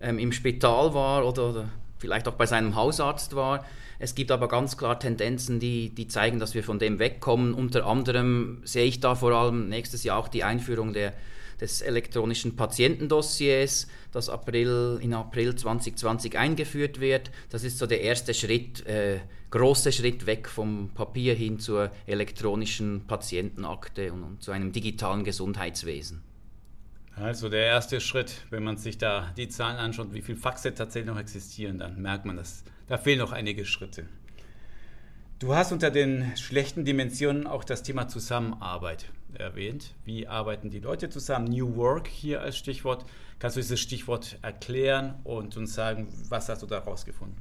ähm, 0.00 0.18
im 0.18 0.32
Spital 0.32 0.92
war 0.92 1.24
oder, 1.24 1.50
oder 1.50 1.68
vielleicht 2.00 2.26
auch 2.26 2.34
bei 2.34 2.46
seinem 2.46 2.74
Hausarzt 2.74 3.36
war. 3.36 3.64
Es 3.98 4.14
gibt 4.14 4.32
aber 4.32 4.48
ganz 4.48 4.76
klar 4.78 4.98
Tendenzen, 4.98 5.60
die, 5.60 5.90
die 5.90 6.08
zeigen, 6.08 6.40
dass 6.40 6.54
wir 6.54 6.64
von 6.64 6.78
dem 6.78 6.98
wegkommen. 6.98 7.52
Unter 7.52 7.86
anderem 7.86 8.62
sehe 8.64 8.86
ich 8.86 9.00
da 9.00 9.14
vor 9.14 9.32
allem 9.32 9.68
nächstes 9.68 10.02
Jahr 10.02 10.18
auch 10.18 10.28
die 10.28 10.42
Einführung 10.42 10.94
der, 10.94 11.12
des 11.60 11.82
elektronischen 11.82 12.56
Patientendossiers, 12.56 13.86
das 14.10 14.30
April, 14.30 14.98
in 15.02 15.12
April 15.12 15.54
2020 15.54 16.38
eingeführt 16.38 16.98
wird. 16.98 17.30
Das 17.50 17.62
ist 17.62 17.78
so 17.78 17.86
der 17.86 18.00
erste 18.00 18.32
Schritt, 18.32 18.86
äh, 18.86 19.18
große 19.50 19.92
Schritt 19.92 20.24
weg 20.24 20.48
vom 20.48 20.90
Papier 20.94 21.34
hin 21.34 21.58
zur 21.58 21.90
elektronischen 22.06 23.06
Patientenakte 23.06 24.14
und, 24.14 24.22
und 24.22 24.42
zu 24.42 24.52
einem 24.52 24.72
digitalen 24.72 25.24
Gesundheitswesen. 25.24 26.22
Also 27.20 27.50
der 27.50 27.66
erste 27.66 28.00
Schritt, 28.00 28.46
wenn 28.48 28.64
man 28.64 28.78
sich 28.78 28.96
da 28.96 29.30
die 29.36 29.48
Zahlen 29.48 29.76
anschaut, 29.76 30.14
wie 30.14 30.22
viele 30.22 30.38
Faxe 30.38 30.74
tatsächlich 30.74 31.12
noch 31.12 31.20
existieren, 31.20 31.78
dann 31.78 32.00
merkt 32.00 32.24
man, 32.24 32.36
dass 32.36 32.64
da 32.88 32.96
fehlen 32.96 33.18
noch 33.18 33.32
einige 33.32 33.66
Schritte. 33.66 34.06
Du 35.38 35.54
hast 35.54 35.70
unter 35.70 35.90
den 35.90 36.34
schlechten 36.36 36.84
Dimensionen 36.84 37.46
auch 37.46 37.64
das 37.64 37.82
Thema 37.82 38.08
Zusammenarbeit 38.08 39.06
erwähnt. 39.34 39.94
Wie 40.04 40.28
arbeiten 40.28 40.70
die 40.70 40.80
Leute 40.80 41.10
zusammen? 41.10 41.48
New 41.48 41.76
Work 41.76 42.08
hier 42.08 42.40
als 42.40 42.56
Stichwort. 42.56 43.04
Kannst 43.38 43.56
du 43.56 43.60
dieses 43.60 43.80
Stichwort 43.80 44.38
erklären 44.40 45.14
und 45.24 45.56
uns 45.58 45.74
sagen, 45.74 46.08
was 46.28 46.48
hast 46.48 46.62
du 46.62 46.66
da 46.66 46.78
rausgefunden? 46.78 47.36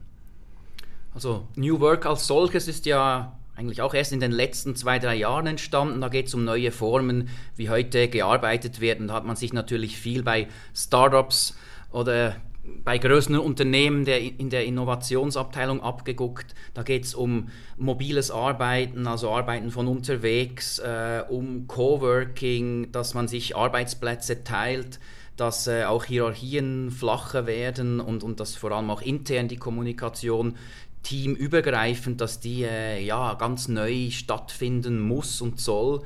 Also 1.14 1.48
New 1.56 1.80
Work 1.80 2.06
als 2.06 2.28
solches 2.28 2.68
ist 2.68 2.86
ja 2.86 3.38
eigentlich 3.60 3.82
auch 3.82 3.94
erst 3.94 4.14
in 4.14 4.22
den 4.22 4.32
letzten 4.32 4.78
zwei, 4.78 5.00
drei 5.00 5.16
Jahren 5.16 5.46
entstanden. 5.46 6.00
Da 6.00 6.08
geht 6.08 6.28
es 6.28 6.34
um 6.34 6.46
neue 6.46 6.72
Formen, 6.72 7.28
wie 7.58 7.70
heute 7.70 8.08
gearbeitet 8.08 8.80
wird. 8.80 9.02
Und 9.02 9.10
da 9.10 9.16
hat 9.16 9.26
man 9.26 9.36
sich 9.36 9.52
natürlich 9.52 9.98
viel 9.98 10.24
bei 10.24 10.48
Startups 10.74 11.58
oder 11.92 12.38
bei 12.86 12.98
größeren 12.98 13.38
Unternehmen 13.38 14.06
der, 14.06 14.22
in 14.22 14.50
der 14.50 14.66
Innovationsabteilung 14.66 15.82
abgeguckt. 15.82 16.56
Da 16.74 16.84
geht 16.84 17.04
es 17.04 17.14
um 17.14 17.50
mobiles 17.78 18.32
Arbeiten, 18.32 19.08
also 19.08 19.30
Arbeiten 19.32 19.72
von 19.72 19.90
unterwegs, 19.90 20.80
äh, 20.80 21.24
um 21.28 21.68
Coworking, 21.68 22.94
dass 22.94 23.14
man 23.14 23.28
sich 23.28 23.58
Arbeitsplätze 23.58 24.46
teilt, 24.46 25.02
dass 25.36 25.68
äh, 25.68 25.84
auch 25.84 26.06
Hierarchien 26.06 26.92
flacher 26.92 27.46
werden 27.46 28.00
und, 28.00 28.24
und 28.24 28.40
dass 28.40 28.56
vor 28.56 28.72
allem 28.72 28.90
auch 28.90 29.02
intern 29.02 29.50
die 29.50 29.58
Kommunikation 29.58 30.56
teamübergreifend, 31.04 32.22
dass 32.22 32.40
die 32.40 32.64
äh, 32.64 33.04
ja 33.04 33.34
ganz 33.36 33.68
neu 33.68 34.10
stattfinden 34.12 35.00
muss 35.00 35.42
und 35.42 35.60
soll, 35.60 36.04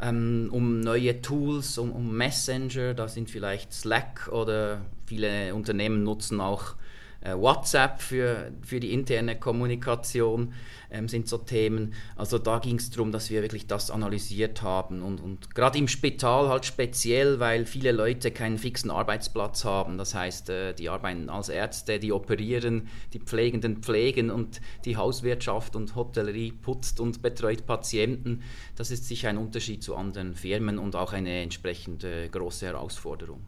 ähm, 0.00 0.48
um 0.50 0.80
neue 0.80 1.22
Tools, 1.22 1.78
um, 1.78 1.92
um 1.92 2.16
Messenger, 2.16 2.94
da 2.94 3.08
sind 3.08 3.30
vielleicht 3.30 3.72
Slack 3.72 4.28
oder 4.32 4.80
viele 5.06 5.54
Unternehmen 5.54 6.02
nutzen 6.02 6.40
auch 6.40 6.74
WhatsApp 7.24 8.00
für, 8.00 8.52
für 8.62 8.80
die 8.80 8.92
interne 8.92 9.38
Kommunikation 9.38 10.52
ähm, 10.92 11.08
sind 11.08 11.28
so 11.28 11.38
Themen. 11.38 11.94
Also 12.16 12.38
da 12.38 12.58
ging 12.58 12.76
es 12.76 12.90
darum, 12.90 13.12
dass 13.12 13.30
wir 13.30 13.42
wirklich 13.42 13.66
das 13.66 13.90
analysiert 13.90 14.62
haben 14.62 15.02
und, 15.02 15.20
und 15.20 15.54
gerade 15.54 15.78
im 15.78 15.88
Spital 15.88 16.48
halt 16.48 16.64
speziell, 16.64 17.40
weil 17.40 17.64
viele 17.66 17.92
Leute 17.92 18.30
keinen 18.30 18.58
fixen 18.58 18.90
Arbeitsplatz 18.90 19.64
haben. 19.64 19.98
Das 19.98 20.14
heißt, 20.14 20.50
äh, 20.50 20.74
die 20.74 20.88
arbeiten 20.88 21.28
als 21.28 21.48
Ärzte, 21.48 21.98
die 21.98 22.12
operieren, 22.12 22.88
die 23.12 23.20
Pflegenden 23.20 23.78
pflegen 23.78 24.30
und 24.30 24.60
die 24.84 24.96
Hauswirtschaft 24.96 25.74
und 25.76 25.96
Hotellerie 25.96 26.52
putzt 26.52 27.00
und 27.00 27.22
betreut 27.22 27.66
Patienten. 27.66 28.42
Das 28.76 28.90
ist 28.90 29.06
sicher 29.06 29.28
ein 29.28 29.38
Unterschied 29.38 29.82
zu 29.82 29.96
anderen 29.96 30.34
Firmen 30.34 30.78
und 30.78 30.96
auch 30.96 31.12
eine 31.12 31.42
entsprechend 31.42 32.04
äh, 32.04 32.28
große 32.28 32.66
Herausforderung. 32.66 33.40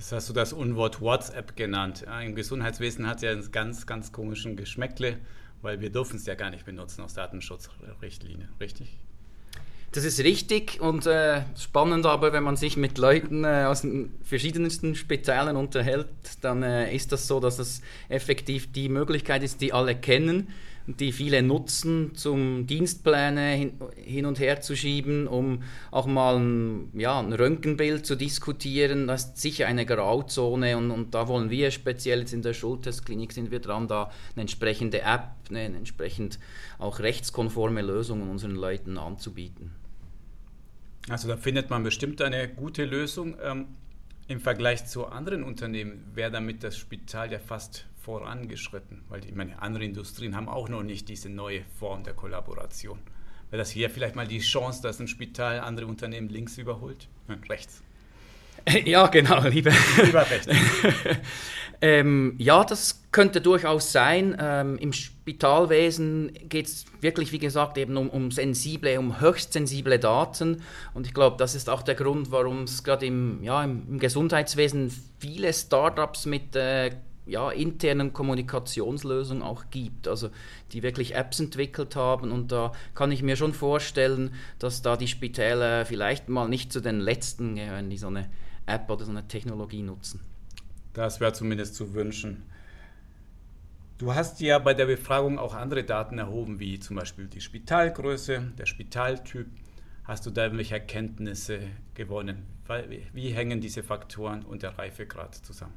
Jetzt 0.00 0.12
hast 0.12 0.30
du 0.30 0.32
das 0.32 0.54
Unwort 0.54 1.02
WhatsApp 1.02 1.56
genannt. 1.56 2.06
Im 2.24 2.34
Gesundheitswesen 2.34 3.06
hat 3.06 3.16
es 3.16 3.22
ja 3.22 3.32
einen 3.32 3.52
ganz, 3.52 3.84
ganz 3.84 4.12
komischen 4.12 4.56
Geschmäckle, 4.56 5.18
weil 5.60 5.82
wir 5.82 5.90
dürfen 5.90 6.16
es 6.16 6.24
ja 6.24 6.34
gar 6.36 6.48
nicht 6.48 6.64
benutzen 6.64 7.02
aus 7.02 7.12
Datenschutzrichtlinie, 7.12 8.48
richtig? 8.58 8.96
Das 9.92 10.04
ist 10.04 10.20
richtig 10.20 10.80
und 10.80 11.04
äh, 11.04 11.42
spannend, 11.54 12.06
aber 12.06 12.32
wenn 12.32 12.42
man 12.42 12.56
sich 12.56 12.78
mit 12.78 12.96
Leuten 12.96 13.44
äh, 13.44 13.66
aus 13.68 13.82
den 13.82 14.14
verschiedensten 14.22 14.94
Spitalen 14.94 15.54
unterhält, 15.54 16.08
dann 16.40 16.62
äh, 16.62 16.96
ist 16.96 17.12
das 17.12 17.26
so, 17.26 17.38
dass 17.38 17.58
es 17.58 17.82
effektiv 18.08 18.72
die 18.72 18.88
Möglichkeit 18.88 19.42
ist, 19.42 19.60
die 19.60 19.74
alle 19.74 19.94
kennen 19.94 20.48
die 20.98 21.12
viele 21.12 21.42
nutzen, 21.42 22.14
zum 22.14 22.66
Dienstpläne 22.66 23.52
hin, 23.52 23.72
hin, 23.96 24.26
und 24.26 24.40
her 24.40 24.60
zu 24.60 24.76
schieben, 24.76 25.26
um 25.26 25.62
auch 25.90 26.06
mal 26.06 26.38
ein, 26.38 26.90
ja, 26.98 27.18
ein 27.18 27.32
Röntgenbild 27.32 28.04
zu 28.04 28.16
diskutieren. 28.16 29.06
Das 29.06 29.26
ist 29.26 29.38
sicher 29.38 29.66
eine 29.66 29.86
Grauzone 29.86 30.76
und, 30.76 30.90
und 30.90 31.14
da 31.14 31.28
wollen 31.28 31.50
wir 31.50 31.70
speziell 31.70 32.20
jetzt 32.20 32.32
in 32.32 32.42
der 32.42 32.54
Schultestklinik 32.54 33.32
sind 33.32 33.50
wir 33.50 33.60
dran, 33.60 33.88
da 33.88 34.10
eine 34.34 34.42
entsprechende 34.42 35.02
App, 35.02 35.28
eine, 35.48 35.60
eine 35.60 35.76
entsprechend 35.76 36.38
auch 36.78 37.00
rechtskonforme 37.00 37.82
Lösung 37.82 38.28
unseren 38.28 38.54
Leuten 38.54 38.98
anzubieten. 38.98 39.72
Also 41.08 41.28
da 41.28 41.36
findet 41.36 41.70
man 41.70 41.82
bestimmt 41.82 42.20
eine 42.22 42.48
gute 42.48 42.84
Lösung. 42.84 43.36
Ähm, 43.42 43.66
Im 44.28 44.40
Vergleich 44.40 44.86
zu 44.86 45.06
anderen 45.06 45.42
Unternehmen 45.42 46.04
wäre 46.14 46.30
damit 46.30 46.62
das 46.62 46.76
Spital 46.76 47.32
ja 47.32 47.38
fast 47.38 47.86
vorangeschritten, 48.02 49.02
weil 49.08 49.24
ich 49.24 49.34
meine, 49.34 49.60
andere 49.60 49.84
Industrien 49.84 50.36
haben 50.36 50.48
auch 50.48 50.68
noch 50.68 50.82
nicht 50.82 51.08
diese 51.08 51.28
neue 51.28 51.62
Form 51.78 52.02
der 52.02 52.14
Kollaboration. 52.14 52.98
Wäre 53.50 53.60
das 53.60 53.70
hier 53.70 53.90
vielleicht 53.90 54.14
mal 54.14 54.28
die 54.28 54.38
Chance, 54.38 54.80
dass 54.82 55.00
ein 55.00 55.08
Spital 55.08 55.60
andere 55.60 55.86
Unternehmen 55.86 56.28
links 56.28 56.56
überholt? 56.56 57.08
Nein, 57.28 57.42
rechts. 57.48 57.82
Ja, 58.84 59.06
genau, 59.06 59.42
lieber, 59.48 59.72
lieber 60.04 60.30
rechts. 60.30 60.48
ähm, 61.80 62.34
ja, 62.38 62.62
das 62.62 63.02
könnte 63.10 63.40
durchaus 63.40 63.90
sein. 63.90 64.36
Ähm, 64.38 64.76
Im 64.78 64.92
Spitalwesen 64.92 66.32
geht 66.48 66.66
es 66.66 66.84
wirklich, 67.00 67.32
wie 67.32 67.38
gesagt, 67.38 67.78
eben 67.78 67.96
um, 67.96 68.10
um 68.10 68.30
sensible, 68.30 68.98
um 68.98 69.20
höchst 69.20 69.52
sensible 69.52 69.98
Daten. 69.98 70.62
Und 70.94 71.06
ich 71.06 71.14
glaube, 71.14 71.36
das 71.38 71.54
ist 71.54 71.70
auch 71.70 71.82
der 71.82 71.94
Grund, 71.94 72.30
warum 72.30 72.64
es 72.64 72.84
gerade 72.84 73.06
im, 73.06 73.42
ja, 73.42 73.64
im, 73.64 73.98
Gesundheitswesen 73.98 74.92
viele 75.18 75.52
Startups 75.52 76.26
mit 76.26 76.54
äh, 76.54 76.90
ja, 77.26 77.50
internen 77.50 78.12
Kommunikationslösungen 78.12 79.42
auch 79.42 79.64
gibt, 79.70 80.08
also 80.08 80.30
die 80.72 80.82
wirklich 80.82 81.14
Apps 81.14 81.40
entwickelt 81.40 81.96
haben 81.96 82.32
und 82.32 82.50
da 82.50 82.72
kann 82.94 83.12
ich 83.12 83.22
mir 83.22 83.36
schon 83.36 83.52
vorstellen, 83.52 84.34
dass 84.58 84.82
da 84.82 84.96
die 84.96 85.08
Spitäler 85.08 85.86
vielleicht 85.86 86.28
mal 86.28 86.48
nicht 86.48 86.72
zu 86.72 86.80
den 86.80 87.00
letzten 87.00 87.54
gehören, 87.54 87.90
die 87.90 87.98
so 87.98 88.08
eine 88.08 88.28
App 88.66 88.90
oder 88.90 89.04
so 89.04 89.10
eine 89.10 89.28
Technologie 89.28 89.82
nutzen. 89.82 90.20
Das 90.92 91.20
wäre 91.20 91.32
zumindest 91.32 91.74
zu 91.74 91.94
wünschen. 91.94 92.42
Du 93.98 94.14
hast 94.14 94.40
ja 94.40 94.58
bei 94.58 94.72
der 94.72 94.86
Befragung 94.86 95.38
auch 95.38 95.54
andere 95.54 95.84
Daten 95.84 96.18
erhoben, 96.18 96.58
wie 96.58 96.80
zum 96.80 96.96
Beispiel 96.96 97.26
die 97.26 97.40
Spitalgröße, 97.40 98.52
der 98.58 98.66
Spitaltyp. 98.66 99.46
Hast 100.04 100.24
du 100.24 100.30
da 100.30 100.44
irgendwelche 100.44 100.74
Erkenntnisse 100.74 101.60
gewonnen? 101.94 102.46
Wie 103.12 103.28
hängen 103.30 103.60
diese 103.60 103.82
Faktoren 103.82 104.42
und 104.42 104.62
der 104.62 104.78
Reifegrad 104.78 105.34
zusammen? 105.34 105.74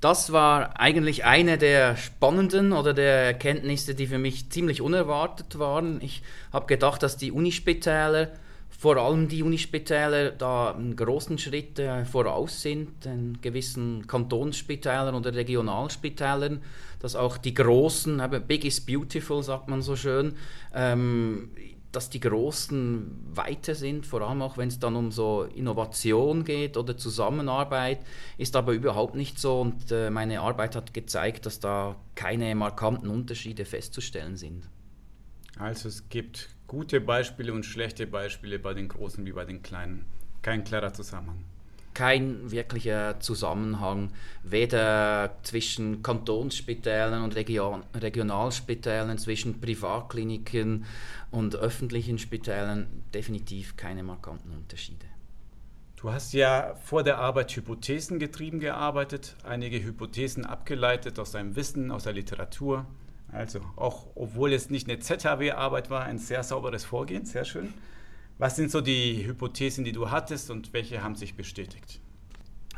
Das 0.00 0.30
war 0.32 0.78
eigentlich 0.78 1.24
eine 1.24 1.58
der 1.58 1.96
spannenden 1.96 2.72
oder 2.72 2.92
der 2.92 3.24
Erkenntnisse, 3.24 3.94
die 3.94 4.06
für 4.06 4.18
mich 4.18 4.50
ziemlich 4.50 4.82
unerwartet 4.82 5.58
waren. 5.58 6.00
Ich 6.02 6.22
habe 6.52 6.66
gedacht, 6.66 7.02
dass 7.02 7.16
die 7.16 7.32
Unispitäler, 7.32 8.28
vor 8.68 8.98
allem 8.98 9.28
die 9.28 9.42
Unispitäler, 9.42 10.30
da 10.32 10.72
einen 10.72 10.96
großen 10.96 11.38
Schritt 11.38 11.78
äh, 11.78 12.04
voraus 12.04 12.60
sind, 12.60 13.06
in 13.06 13.38
gewissen 13.40 14.06
Kantonsspitälern 14.06 15.14
oder 15.14 15.34
Regionalspitälern, 15.34 16.62
dass 17.00 17.16
auch 17.16 17.38
die 17.38 17.54
großen, 17.54 18.22
big 18.46 18.66
is 18.66 18.80
beautiful, 18.80 19.42
sagt 19.42 19.68
man 19.68 19.80
so 19.80 19.96
schön, 19.96 20.34
ähm, 20.74 21.50
dass 21.96 22.10
die 22.10 22.20
Großen 22.20 23.10
weiter 23.34 23.74
sind, 23.74 24.06
vor 24.06 24.20
allem 24.20 24.42
auch 24.42 24.58
wenn 24.58 24.68
es 24.68 24.78
dann 24.78 24.94
um 24.96 25.10
so 25.10 25.44
Innovation 25.44 26.44
geht 26.44 26.76
oder 26.76 26.98
Zusammenarbeit, 26.98 28.00
ist 28.36 28.54
aber 28.54 28.72
überhaupt 28.72 29.14
nicht 29.14 29.38
so 29.38 29.62
und 29.62 29.90
äh, 29.90 30.10
meine 30.10 30.42
Arbeit 30.42 30.76
hat 30.76 30.92
gezeigt, 30.92 31.46
dass 31.46 31.58
da 31.58 31.96
keine 32.14 32.54
markanten 32.54 33.08
Unterschiede 33.08 33.64
festzustellen 33.64 34.36
sind. 34.36 34.68
Also 35.58 35.88
es 35.88 36.10
gibt 36.10 36.50
gute 36.66 37.00
Beispiele 37.00 37.54
und 37.54 37.64
schlechte 37.64 38.06
Beispiele 38.06 38.58
bei 38.58 38.74
den 38.74 38.88
Großen 38.88 39.24
wie 39.24 39.32
bei 39.32 39.46
den 39.46 39.62
Kleinen. 39.62 40.04
Kein 40.42 40.64
klarer 40.64 40.92
Zusammenhang 40.92 41.44
kein 41.96 42.50
wirklicher 42.50 43.20
Zusammenhang, 43.20 44.10
weder 44.42 45.38
zwischen 45.44 46.02
Kantonsspitälern 46.02 47.24
und 47.24 47.34
Region, 47.36 47.84
Regionalspitälern, 47.94 49.16
zwischen 49.16 49.62
Privatkliniken 49.62 50.84
und 51.30 51.56
öffentlichen 51.56 52.18
Spitälern, 52.18 52.86
definitiv 53.14 53.78
keine 53.78 54.02
markanten 54.02 54.52
Unterschiede. 54.52 55.06
Du 55.96 56.12
hast 56.12 56.34
ja 56.34 56.74
vor 56.84 57.02
der 57.02 57.16
Arbeit 57.16 57.56
Hypothesen 57.56 58.18
getrieben 58.18 58.60
gearbeitet, 58.60 59.34
einige 59.42 59.82
Hypothesen 59.82 60.44
abgeleitet 60.44 61.18
aus 61.18 61.30
deinem 61.30 61.56
Wissen, 61.56 61.90
aus 61.90 62.04
der 62.04 62.12
Literatur. 62.12 62.84
Also 63.32 63.60
auch 63.76 64.08
obwohl 64.14 64.52
es 64.52 64.68
nicht 64.68 64.86
eine 64.86 64.98
ZHW-Arbeit 64.98 65.88
war, 65.88 66.04
ein 66.04 66.18
sehr 66.18 66.42
sauberes 66.42 66.84
Vorgehen, 66.84 67.24
sehr 67.24 67.46
schön. 67.46 67.72
Was 68.38 68.56
sind 68.56 68.70
so 68.70 68.80
die 68.80 69.26
Hypothesen, 69.26 69.84
die 69.84 69.92
du 69.92 70.10
hattest 70.10 70.50
und 70.50 70.72
welche 70.72 71.02
haben 71.02 71.14
sich 71.14 71.34
bestätigt? 71.34 72.00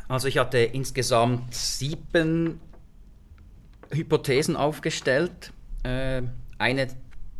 Also 0.07 0.27
ich 0.27 0.37
hatte 0.37 0.57
insgesamt 0.57 1.53
sieben 1.53 2.59
Hypothesen 3.91 4.55
aufgestellt. 4.55 5.51
Äh, 5.83 6.23
eine, 6.57 6.87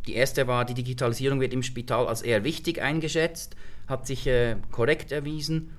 die 0.05 0.15
erste 0.15 0.47
war, 0.47 0.65
die 0.65 0.73
Digitalisierung 0.73 1.39
wird 1.39 1.53
im 1.53 1.63
Spital 1.63 2.07
als 2.07 2.21
eher 2.21 2.43
wichtig 2.43 2.81
eingeschätzt, 2.81 3.55
hat 3.87 4.05
sich 4.05 4.27
äh, 4.27 4.57
korrekt 4.71 5.11
erwiesen. 5.11 5.71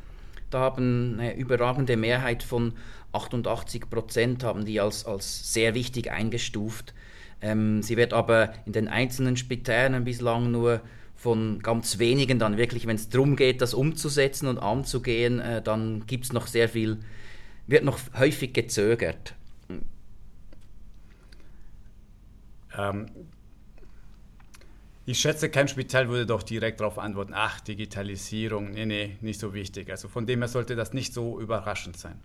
Da 0.49 0.61
haben 0.61 1.17
eine 1.19 1.37
überragende 1.37 1.97
Mehrheit 1.97 2.43
von 2.43 2.73
88 3.13 3.91
Prozent 3.91 4.45
haben 4.45 4.65
die 4.65 4.81
als, 4.81 5.05
als 5.05 5.53
sehr 5.53 5.75
wichtig 5.75 6.11
eingestuft. 6.11 6.95
Ähm, 7.43 7.83
sie 7.83 7.97
wird 7.97 8.13
aber 8.13 8.53
in 8.67 8.73
den 8.73 8.89
einzelnen 8.89 9.37
Spitälern 9.37 10.05
bislang 10.05 10.51
nur 10.51 10.81
von 11.21 11.59
ganz 11.59 11.99
wenigen 11.99 12.39
dann 12.39 12.57
wirklich, 12.57 12.87
wenn 12.87 12.97
es 12.97 13.11
darum 13.11 13.37
geht, 13.37 13.61
das 13.61 13.75
umzusetzen 13.75 14.49
und 14.49 14.57
anzugehen, 14.57 15.39
äh, 15.39 15.61
dann 15.61 16.07
gibt 16.07 16.25
es 16.25 16.33
noch 16.33 16.47
sehr 16.47 16.67
viel, 16.67 16.99
wird 17.67 17.85
noch 17.85 17.99
häufig 18.19 18.55
gezögert. 18.55 19.35
Ähm, 22.75 23.07
ich 25.05 25.21
schätze, 25.21 25.51
kein 25.51 25.69
Spital 25.69 26.09
würde 26.09 26.25
doch 26.25 26.43
direkt 26.43 26.81
darauf 26.81 26.99
antworten, 26.99 27.35
ach, 27.35 27.61
Digitalisierung, 27.61 28.71
nee, 28.71 28.87
nee, 28.87 29.17
nicht 29.21 29.41
so 29.41 29.53
wichtig. 29.53 29.91
Also 29.91 30.09
von 30.09 30.25
dem 30.25 30.39
her 30.39 30.49
sollte 30.49 30.75
das 30.75 30.95
nicht 30.95 31.13
so 31.13 31.39
überraschend 31.39 31.99
sein. 31.99 32.19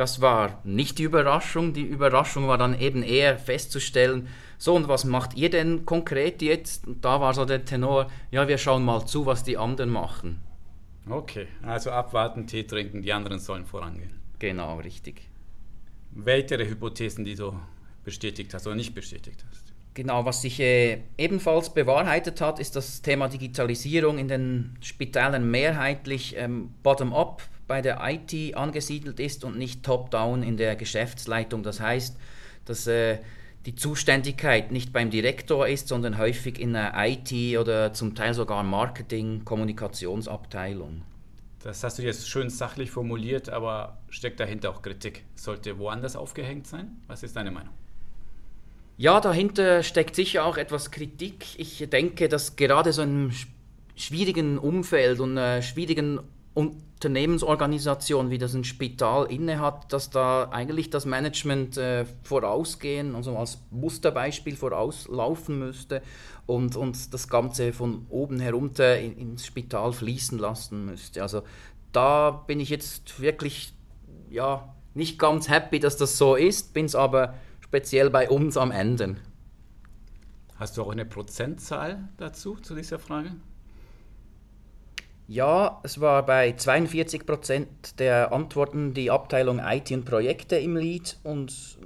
Das 0.00 0.22
war 0.22 0.62
nicht 0.64 0.96
die 0.96 1.02
Überraschung. 1.02 1.74
Die 1.74 1.82
Überraschung 1.82 2.48
war 2.48 2.56
dann 2.56 2.80
eben 2.80 3.02
eher 3.02 3.38
festzustellen, 3.38 4.28
so 4.56 4.74
und 4.74 4.88
was 4.88 5.04
macht 5.04 5.36
ihr 5.36 5.50
denn 5.50 5.84
konkret 5.84 6.40
jetzt? 6.40 6.86
Und 6.86 7.04
da 7.04 7.20
war 7.20 7.34
so 7.34 7.44
der 7.44 7.66
Tenor, 7.66 8.10
ja, 8.30 8.48
wir 8.48 8.56
schauen 8.56 8.82
mal 8.82 9.04
zu, 9.04 9.26
was 9.26 9.44
die 9.44 9.58
anderen 9.58 9.90
machen. 9.90 10.40
Okay, 11.06 11.48
also 11.60 11.90
abwarten, 11.90 12.46
Tee 12.46 12.62
trinken, 12.62 13.02
die 13.02 13.12
anderen 13.12 13.40
sollen 13.40 13.66
vorangehen. 13.66 14.18
Genau, 14.38 14.78
richtig. 14.78 15.28
Weitere 16.12 16.66
Hypothesen, 16.66 17.26
die 17.26 17.34
du 17.34 17.52
bestätigt 18.02 18.54
hast 18.54 18.66
oder 18.66 18.76
nicht 18.76 18.94
bestätigt 18.94 19.44
hast? 19.50 19.74
Genau, 19.92 20.24
was 20.24 20.40
sich 20.40 20.60
äh, 20.60 21.02
ebenfalls 21.18 21.74
bewahrheitet 21.74 22.40
hat, 22.40 22.58
ist 22.58 22.74
das 22.74 23.02
Thema 23.02 23.28
Digitalisierung 23.28 24.16
in 24.16 24.28
den 24.28 24.78
Spitälern 24.80 25.50
mehrheitlich 25.50 26.36
ähm, 26.38 26.70
bottom-up 26.82 27.42
bei 27.70 27.82
der 27.82 28.00
IT 28.02 28.56
angesiedelt 28.56 29.20
ist 29.20 29.44
und 29.44 29.56
nicht 29.56 29.84
top-down 29.84 30.42
in 30.42 30.56
der 30.56 30.74
Geschäftsleitung. 30.74 31.62
Das 31.62 31.78
heißt, 31.78 32.16
dass 32.64 32.88
äh, 32.88 33.18
die 33.64 33.76
Zuständigkeit 33.76 34.72
nicht 34.72 34.92
beim 34.92 35.08
Direktor 35.08 35.68
ist, 35.68 35.86
sondern 35.86 36.18
häufig 36.18 36.58
in 36.58 36.72
der 36.72 36.94
IT 36.96 37.32
oder 37.56 37.92
zum 37.92 38.16
Teil 38.16 38.34
sogar 38.34 38.64
Marketing, 38.64 39.44
Kommunikationsabteilung. 39.44 41.02
Das 41.62 41.84
hast 41.84 42.00
du 42.00 42.02
jetzt 42.02 42.28
schön 42.28 42.50
sachlich 42.50 42.90
formuliert, 42.90 43.48
aber 43.48 43.98
steckt 44.08 44.40
dahinter 44.40 44.70
auch 44.70 44.82
Kritik. 44.82 45.24
Sollte 45.36 45.78
woanders 45.78 46.16
aufgehängt 46.16 46.66
sein? 46.66 46.96
Was 47.06 47.22
ist 47.22 47.36
deine 47.36 47.52
Meinung? 47.52 47.72
Ja, 48.96 49.20
dahinter 49.20 49.84
steckt 49.84 50.16
sicher 50.16 50.44
auch 50.44 50.56
etwas 50.56 50.90
Kritik. 50.90 51.46
Ich 51.56 51.88
denke, 51.88 52.28
dass 52.28 52.56
gerade 52.56 52.92
so 52.92 53.02
in 53.02 53.08
einem 53.10 53.32
schwierigen 53.94 54.58
Umfeld 54.58 55.20
und 55.20 55.38
schwierigen 55.62 56.18
Unternehmensorganisation, 57.00 58.28
wie 58.28 58.36
das 58.36 58.52
ein 58.52 58.62
Spital 58.62 59.24
innehat, 59.32 59.90
dass 59.90 60.10
da 60.10 60.50
eigentlich 60.50 60.90
das 60.90 61.06
Management 61.06 61.78
äh, 61.78 62.04
vorausgehen, 62.24 63.16
also 63.16 63.38
als 63.38 63.56
Musterbeispiel 63.70 64.54
vorauslaufen 64.54 65.58
müsste 65.58 66.02
und, 66.44 66.76
und 66.76 67.14
das 67.14 67.28
Ganze 67.28 67.72
von 67.72 68.04
oben 68.10 68.38
herunter 68.38 68.98
in, 68.98 69.16
ins 69.16 69.46
Spital 69.46 69.94
fließen 69.94 70.38
lassen 70.38 70.84
müsste. 70.84 71.22
Also 71.22 71.40
da 71.92 72.32
bin 72.32 72.60
ich 72.60 72.68
jetzt 72.68 73.18
wirklich 73.18 73.72
ja, 74.28 74.74
nicht 74.92 75.18
ganz 75.18 75.48
happy, 75.48 75.80
dass 75.80 75.96
das 75.96 76.18
so 76.18 76.34
ist, 76.34 76.74
bin 76.74 76.84
es 76.84 76.94
aber 76.94 77.32
speziell 77.60 78.10
bei 78.10 78.28
uns 78.28 78.58
am 78.58 78.70
Ende. 78.70 79.16
Hast 80.56 80.76
du 80.76 80.82
auch 80.82 80.90
eine 80.90 81.06
Prozentzahl 81.06 82.10
dazu, 82.18 82.56
zu 82.56 82.74
dieser 82.74 82.98
Frage? 82.98 83.30
Ja, 85.30 85.78
es 85.84 86.00
war 86.00 86.26
bei 86.26 86.54
42 86.56 87.24
Prozent 87.24 88.00
der 88.00 88.32
Antworten 88.32 88.94
die 88.94 89.12
Abteilung 89.12 89.60
IT 89.60 89.92
und 89.92 90.04
Projekte 90.04 90.56
im 90.56 90.76
Lead 90.76 91.18
und 91.22 91.78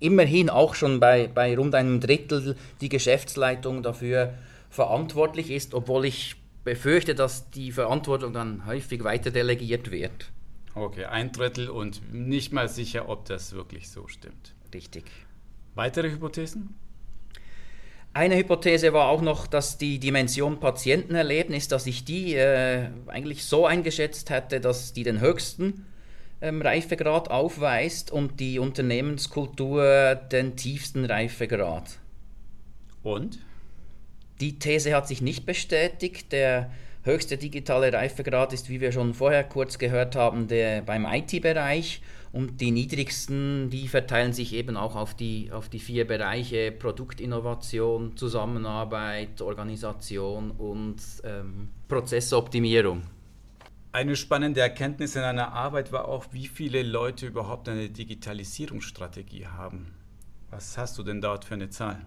immerhin 0.00 0.50
auch 0.50 0.74
schon 0.74 0.98
bei, 0.98 1.28
bei 1.28 1.56
rund 1.56 1.76
einem 1.76 2.00
Drittel 2.00 2.56
die 2.80 2.88
Geschäftsleitung 2.88 3.84
dafür 3.84 4.34
verantwortlich 4.68 5.52
ist, 5.52 5.74
obwohl 5.74 6.06
ich 6.06 6.34
befürchte, 6.64 7.14
dass 7.14 7.50
die 7.50 7.70
Verantwortung 7.70 8.32
dann 8.32 8.66
häufig 8.66 9.04
weiter 9.04 9.30
delegiert 9.30 9.92
wird. 9.92 10.32
Okay, 10.74 11.04
ein 11.04 11.30
Drittel 11.30 11.70
und 11.70 12.12
nicht 12.12 12.52
mal 12.52 12.68
sicher, 12.68 13.08
ob 13.08 13.26
das 13.26 13.52
wirklich 13.52 13.90
so 13.90 14.08
stimmt. 14.08 14.56
Richtig. 14.74 15.04
Weitere 15.76 16.10
Hypothesen? 16.10 16.74
Eine 18.14 18.36
Hypothese 18.36 18.92
war 18.92 19.08
auch 19.08 19.22
noch, 19.22 19.46
dass 19.46 19.78
die 19.78 19.98
Dimension 19.98 20.60
Patientenerlebnis, 20.60 21.68
dass 21.68 21.86
ich 21.86 22.04
die 22.04 22.34
äh, 22.34 22.88
eigentlich 23.06 23.44
so 23.44 23.64
eingeschätzt 23.64 24.28
hätte, 24.28 24.60
dass 24.60 24.92
die 24.92 25.02
den 25.02 25.20
höchsten 25.20 25.86
ähm, 26.42 26.60
Reifegrad 26.60 27.30
aufweist 27.30 28.10
und 28.10 28.38
die 28.38 28.58
Unternehmenskultur 28.58 30.14
den 30.14 30.56
tiefsten 30.56 31.06
Reifegrad. 31.06 31.98
Und? 33.02 33.38
Die 34.40 34.58
These 34.58 34.94
hat 34.94 35.08
sich 35.08 35.22
nicht 35.22 35.46
bestätigt. 35.46 36.32
Der 36.32 36.70
höchste 37.02 37.36
digitale 37.36 37.92
Reifegrad 37.92 38.52
ist, 38.52 38.68
wie 38.68 38.80
wir 38.80 38.92
schon 38.92 39.14
vorher 39.14 39.44
kurz 39.44 39.78
gehört 39.78 40.16
haben, 40.16 40.48
der 40.48 40.82
beim 40.82 41.04
IT-Bereich 41.04 42.00
und 42.32 42.60
die 42.60 42.70
niedrigsten, 42.70 43.68
die 43.70 43.88
verteilen 43.88 44.32
sich 44.32 44.54
eben 44.54 44.76
auch 44.76 44.96
auf 44.96 45.14
die, 45.14 45.50
auf 45.52 45.68
die 45.68 45.80
vier 45.80 46.06
Bereiche 46.06 46.72
Produktinnovation, 46.72 48.16
Zusammenarbeit, 48.16 49.42
Organisation 49.42 50.50
und 50.52 50.96
ähm, 51.24 51.68
Prozessoptimierung. 51.88 53.02
Eine 53.94 54.16
spannende 54.16 54.62
Erkenntnis 54.62 55.16
in 55.16 55.22
einer 55.22 55.52
Arbeit 55.52 55.92
war 55.92 56.08
auch, 56.08 56.24
wie 56.32 56.46
viele 56.46 56.82
Leute 56.82 57.26
überhaupt 57.26 57.68
eine 57.68 57.90
Digitalisierungsstrategie 57.90 59.48
haben. 59.48 59.92
Was 60.50 60.78
hast 60.78 60.96
du 60.96 61.02
denn 61.02 61.20
dort 61.20 61.44
für 61.44 61.54
eine 61.54 61.68
Zahl? 61.68 62.06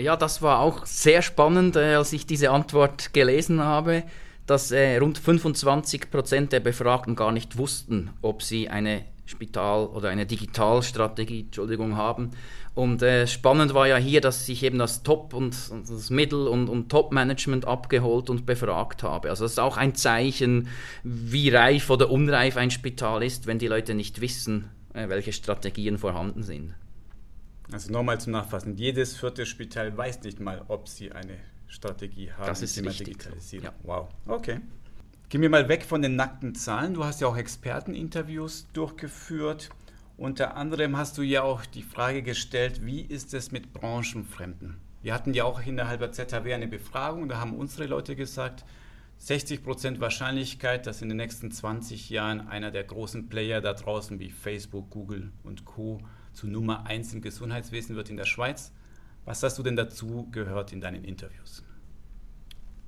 Ja, 0.00 0.16
das 0.16 0.40
war 0.40 0.60
auch 0.60 0.86
sehr 0.86 1.20
spannend, 1.20 1.76
äh, 1.76 1.94
als 1.94 2.12
ich 2.12 2.26
diese 2.26 2.50
Antwort 2.50 3.12
gelesen 3.12 3.60
habe, 3.60 4.04
dass 4.46 4.70
äh, 4.70 4.96
rund 4.96 5.18
25 5.18 6.10
Prozent 6.10 6.52
der 6.52 6.60
Befragten 6.60 7.14
gar 7.14 7.32
nicht 7.32 7.58
wussten, 7.58 8.10
ob 8.22 8.42
sie 8.42 8.68
eine 8.68 9.04
Spital 9.26 9.86
oder 9.86 10.08
eine 10.08 10.26
Digitalstrategie, 10.26 11.42
Entschuldigung, 11.42 11.96
haben. 11.96 12.30
Und 12.74 13.02
äh, 13.02 13.26
spannend 13.26 13.74
war 13.74 13.86
ja 13.86 13.96
hier, 13.96 14.20
dass 14.20 14.48
ich 14.48 14.62
eben 14.62 14.78
das 14.78 15.02
Top- 15.02 15.34
und, 15.34 15.54
das 15.88 16.10
Mittel- 16.10 16.48
und, 16.48 16.68
und 16.68 16.88
Top-Management 16.88 17.66
abgeholt 17.66 18.30
und 18.30 18.46
befragt 18.46 19.02
habe. 19.02 19.28
Also 19.28 19.44
das 19.44 19.52
ist 19.52 19.60
auch 19.60 19.76
ein 19.76 19.94
Zeichen, 19.94 20.68
wie 21.04 21.50
reif 21.50 21.90
oder 21.90 22.10
unreif 22.10 22.56
ein 22.56 22.70
Spital 22.70 23.22
ist, 23.22 23.46
wenn 23.46 23.58
die 23.58 23.68
Leute 23.68 23.94
nicht 23.94 24.20
wissen, 24.20 24.70
äh, 24.94 25.08
welche 25.08 25.32
Strategien 25.32 25.98
vorhanden 25.98 26.42
sind. 26.42 26.74
Also 27.72 27.92
nochmal 27.92 28.20
zum 28.20 28.32
Nachfassen, 28.32 28.76
jedes 28.76 29.16
vierte 29.16 29.46
Spital 29.46 29.96
weiß 29.96 30.22
nicht 30.22 30.40
mal, 30.40 30.62
ob 30.68 30.88
sie 30.88 31.12
eine 31.12 31.36
Strategie 31.68 32.32
haben. 32.32 32.46
Das 32.46 32.62
ist 32.62 32.82
richtig. 32.84 33.16
Ja. 33.52 33.72
Wow, 33.82 34.08
okay. 34.26 34.60
Gehen 35.28 35.42
wir 35.42 35.50
mal 35.50 35.68
weg 35.68 35.84
von 35.84 36.02
den 36.02 36.16
nackten 36.16 36.56
Zahlen. 36.56 36.94
Du 36.94 37.04
hast 37.04 37.20
ja 37.20 37.28
auch 37.28 37.36
Experteninterviews 37.36 38.66
durchgeführt. 38.72 39.70
Unter 40.16 40.56
anderem 40.56 40.96
hast 40.96 41.16
du 41.16 41.22
ja 41.22 41.42
auch 41.42 41.64
die 41.64 41.82
Frage 41.82 42.22
gestellt, 42.22 42.84
wie 42.84 43.00
ist 43.00 43.32
es 43.32 43.52
mit 43.52 43.72
Branchenfremden? 43.72 44.76
Wir 45.02 45.14
hatten 45.14 45.32
ja 45.32 45.44
auch 45.44 45.64
innerhalb 45.64 46.00
der 46.00 46.12
ZHW 46.12 46.52
eine 46.52 46.66
Befragung, 46.66 47.28
da 47.28 47.38
haben 47.38 47.54
unsere 47.54 47.86
Leute 47.86 48.16
gesagt, 48.16 48.64
60% 49.22 50.00
Wahrscheinlichkeit, 50.00 50.86
dass 50.86 51.02
in 51.02 51.08
den 51.08 51.18
nächsten 51.18 51.50
20 51.50 52.10
Jahren 52.10 52.48
einer 52.48 52.70
der 52.70 52.84
großen 52.84 53.28
Player 53.28 53.60
da 53.60 53.74
draußen 53.74 54.18
wie 54.18 54.30
Facebook, 54.30 54.90
Google 54.90 55.30
und 55.44 55.64
Co. 55.64 56.00
zu 56.32 56.46
Nummer 56.46 56.86
1 56.86 57.14
im 57.14 57.22
Gesundheitswesen 57.22 57.96
wird 57.96 58.10
in 58.10 58.16
der 58.16 58.24
Schweiz. 58.24 58.72
Was 59.24 59.42
hast 59.42 59.58
du 59.58 59.62
denn 59.62 59.76
dazu 59.76 60.28
gehört 60.30 60.72
in 60.72 60.80
deinen 60.80 61.04
Interviews? 61.04 61.62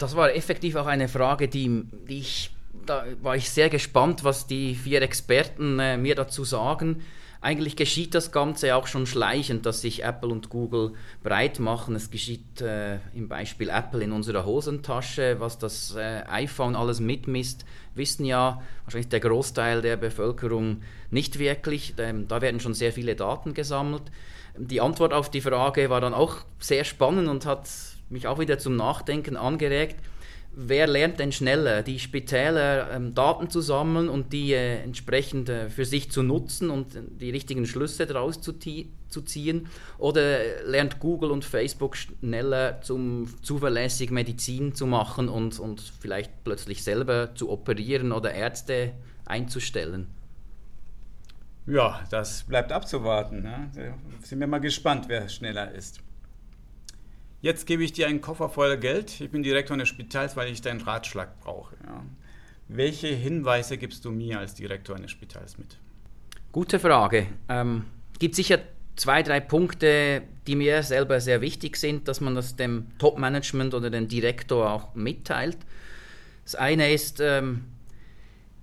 das 0.03 0.17
war 0.17 0.35
effektiv 0.35 0.75
auch 0.77 0.87
eine 0.87 1.09
Frage, 1.09 1.49
die, 1.49 1.85
die 2.09 2.19
ich, 2.19 2.51
da 2.87 3.05
war 3.23 3.37
ich 3.37 3.49
sehr 3.49 3.71
gespannt, 3.71 4.25
was 4.25 4.47
die 4.47 4.75
vier 4.75 5.01
Experten 5.01 5.79
äh, 5.79 5.97
mir 5.97 6.17
dazu 6.17 6.45
sagen. 6.45 7.03
Eigentlich 7.45 7.75
geschieht 7.75 8.15
das 8.15 8.31
Ganze 8.31 8.77
auch 8.77 8.87
schon 8.87 9.05
schleichend, 9.05 9.67
dass 9.67 9.81
sich 9.81 10.05
Apple 10.05 10.29
und 10.29 10.49
Google 10.49 10.93
breit 11.25 11.59
machen. 11.59 11.97
Es 11.97 12.09
geschieht 12.09 12.61
äh, 12.61 12.99
im 13.15 13.29
Beispiel 13.29 13.69
Apple 13.69 14.05
in 14.05 14.13
unserer 14.13 14.47
Hosentasche, 14.47 15.41
was 15.41 15.59
das 15.59 15.97
äh, 15.97 16.23
iPhone 16.29 16.77
alles 16.77 17.01
mitmisst, 17.01 17.65
wissen 17.97 18.25
ja 18.25 18.63
wahrscheinlich 18.85 19.09
der 19.09 19.19
Großteil 19.19 19.83
der 19.83 19.97
Bevölkerung 19.97 20.83
nicht 21.11 21.41
wirklich. 21.41 21.95
Ähm, 21.99 22.29
da 22.29 22.41
werden 22.41 22.61
schon 22.61 22.75
sehr 22.75 22.93
viele 22.93 23.17
Daten 23.17 23.55
gesammelt. 23.55 24.05
Die 24.57 24.81
Antwort 24.81 25.13
auf 25.13 25.29
die 25.29 25.41
Frage 25.41 25.91
war 25.91 26.01
dann 26.01 26.15
auch 26.15 26.45
sehr 26.61 26.85
spannend 26.85 27.29
und 27.29 27.45
hat 27.45 27.69
mich 28.09 28.29
auch 28.29 28.39
wieder 28.39 28.59
zum 28.59 28.77
Nachdenken 28.77 29.37
angeregt. 29.37 29.97
Wer 30.55 30.87
lernt 30.87 31.19
denn 31.19 31.33
schneller? 31.33 31.83
Die 31.83 31.99
Spitäler 31.99 32.91
ähm, 32.93 33.15
Daten 33.15 33.51
zu 33.51 33.61
sammeln 33.61 34.09
und 34.09 34.33
die 34.33 34.53
äh, 34.53 34.83
entsprechend 34.83 35.49
äh, 35.49 35.71
für 35.71 35.85
sich 35.85 36.11
zu 36.11 36.23
nutzen 36.23 36.71
und 36.71 36.99
die 37.21 37.31
richtigen 37.31 37.67
Schlüsse 37.67 38.07
daraus 38.07 38.41
zu, 38.41 38.53
zu, 38.53 39.23
ziehen? 39.23 39.69
Oder 39.99 40.65
lernt 40.67 41.01
Google 41.01 41.31
und 41.31 41.45
Facebook 41.45 41.97
schneller 41.97 42.81
zum 42.83 43.29
zuverlässig 43.43 44.11
Medizin 44.11 44.75
zu 44.75 44.87
machen 44.87 45.29
und, 45.29 45.59
und 45.59 45.81
vielleicht 46.01 46.45
plötzlich 46.45 46.83
selber 46.83 47.35
zu 47.35 47.51
operieren 47.51 48.13
oder 48.13 48.33
Ärzte 48.33 48.93
einzustellen? 49.25 50.09
Ja, 51.67 52.01
das 52.11 52.43
bleibt 52.43 52.73
abzuwarten. 52.73 53.43
Ne? 53.43 53.71
Sind 54.23 54.41
wir 54.41 54.47
mal 54.47 54.59
gespannt, 54.59 55.05
wer 55.09 55.29
schneller 55.29 55.73
ist. 55.73 56.01
Jetzt 57.43 57.67
gebe 57.67 57.83
ich 57.83 57.93
dir 57.93 58.07
einen 58.07 58.21
Koffer 58.21 58.49
voll 58.49 58.79
Geld. 58.79 59.21
Ich 59.21 59.29
bin 59.29 59.43
Direktor 59.43 59.75
eines 59.75 59.89
Spitals, 59.89 60.37
weil 60.37 60.53
ich 60.53 60.63
deinen 60.63 60.81
Ratschlag 60.81 61.41
brauche. 61.41 61.75
Ja. 61.85 62.05
Welche 62.69 63.09
Hinweise 63.09 63.79
gibst 63.79 64.05
du 64.05 64.13
mir 64.13 64.39
als 64.39 64.55
Direktor 64.55 64.95
eines 64.95 65.11
Spitals 65.11 65.59
mit? 65.59 65.77
Gute 66.53 66.79
Frage. 66.79 67.27
Ähm, 67.49 67.87
gibt 68.21 68.37
sicher 68.37 68.61
zwei, 68.95 69.25
drei 69.25 69.41
Punkte, 69.41 70.23
die 70.47 70.55
mir 70.55 70.85
selber 70.85 71.21
sehr 71.21 71.41
wichtig 71.41 71.77
sind, 71.79 72.07
dass 72.07 72.21
man 72.21 72.37
das 72.37 72.55
dem 72.55 72.87
Top-Management 72.99 73.75
oder 73.75 73.91
dem 73.91 74.07
Direktor 74.07 74.71
auch 74.71 74.95
mitteilt. 74.95 75.59
Das 76.45 76.55
eine 76.55 76.93
ist, 76.93 77.19
ähm, 77.19 77.65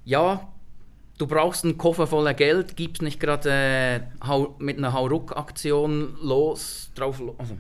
ja, 0.06 0.48
du 1.18 1.28
brauchst 1.28 1.66
einen 1.66 1.78
Koffer 1.78 2.08
voller 2.08 2.34
Geld, 2.34 2.78
gibst 2.78 3.02
nicht 3.02 3.20
gerade 3.20 3.50
äh, 3.52 4.40
mit 4.60 4.78
einer 4.78 4.94
Hauruck-Aktion 4.94 6.18
los, 6.22 6.92
drauf, 6.96 7.22
also 7.38 7.58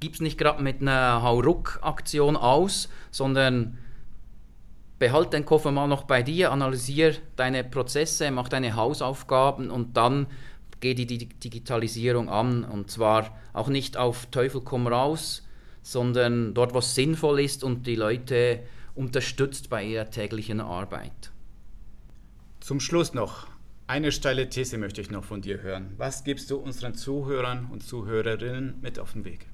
gib's 0.00 0.20
nicht 0.20 0.38
gerade 0.38 0.62
mit 0.62 0.80
einer 0.80 1.22
Hauruck-Aktion 1.22 2.36
aus, 2.36 2.88
sondern 3.10 3.78
behalt 4.98 5.32
den 5.32 5.44
Koffer 5.44 5.70
mal 5.70 5.86
noch 5.86 6.04
bei 6.04 6.22
dir, 6.22 6.52
analysier 6.52 7.16
deine 7.36 7.64
Prozesse, 7.64 8.30
mach 8.30 8.48
deine 8.48 8.76
Hausaufgaben 8.76 9.70
und 9.70 9.96
dann 9.96 10.26
geh 10.80 10.94
die 10.94 11.06
Digitalisierung 11.06 12.28
an. 12.28 12.64
Und 12.64 12.90
zwar 12.90 13.36
auch 13.52 13.68
nicht 13.68 13.96
auf 13.96 14.26
Teufel 14.26 14.60
komm 14.62 14.86
raus, 14.86 15.46
sondern 15.82 16.54
dort, 16.54 16.74
was 16.74 16.94
sinnvoll 16.94 17.40
ist 17.40 17.64
und 17.64 17.86
die 17.86 17.96
Leute 17.96 18.60
unterstützt 18.94 19.70
bei 19.70 19.84
ihrer 19.84 20.10
täglichen 20.10 20.60
Arbeit. 20.60 21.32
Zum 22.60 22.80
Schluss 22.80 23.14
noch 23.14 23.46
eine 23.86 24.12
steile 24.12 24.48
These 24.48 24.78
möchte 24.78 25.00
ich 25.00 25.10
noch 25.10 25.24
von 25.24 25.40
dir 25.40 25.62
hören. 25.62 25.94
Was 25.96 26.22
gibst 26.22 26.50
du 26.50 26.58
unseren 26.58 26.94
Zuhörern 26.94 27.68
und 27.72 27.82
Zuhörerinnen 27.82 28.78
mit 28.80 28.98
auf 28.98 29.14
den 29.14 29.24
Weg? 29.24 29.46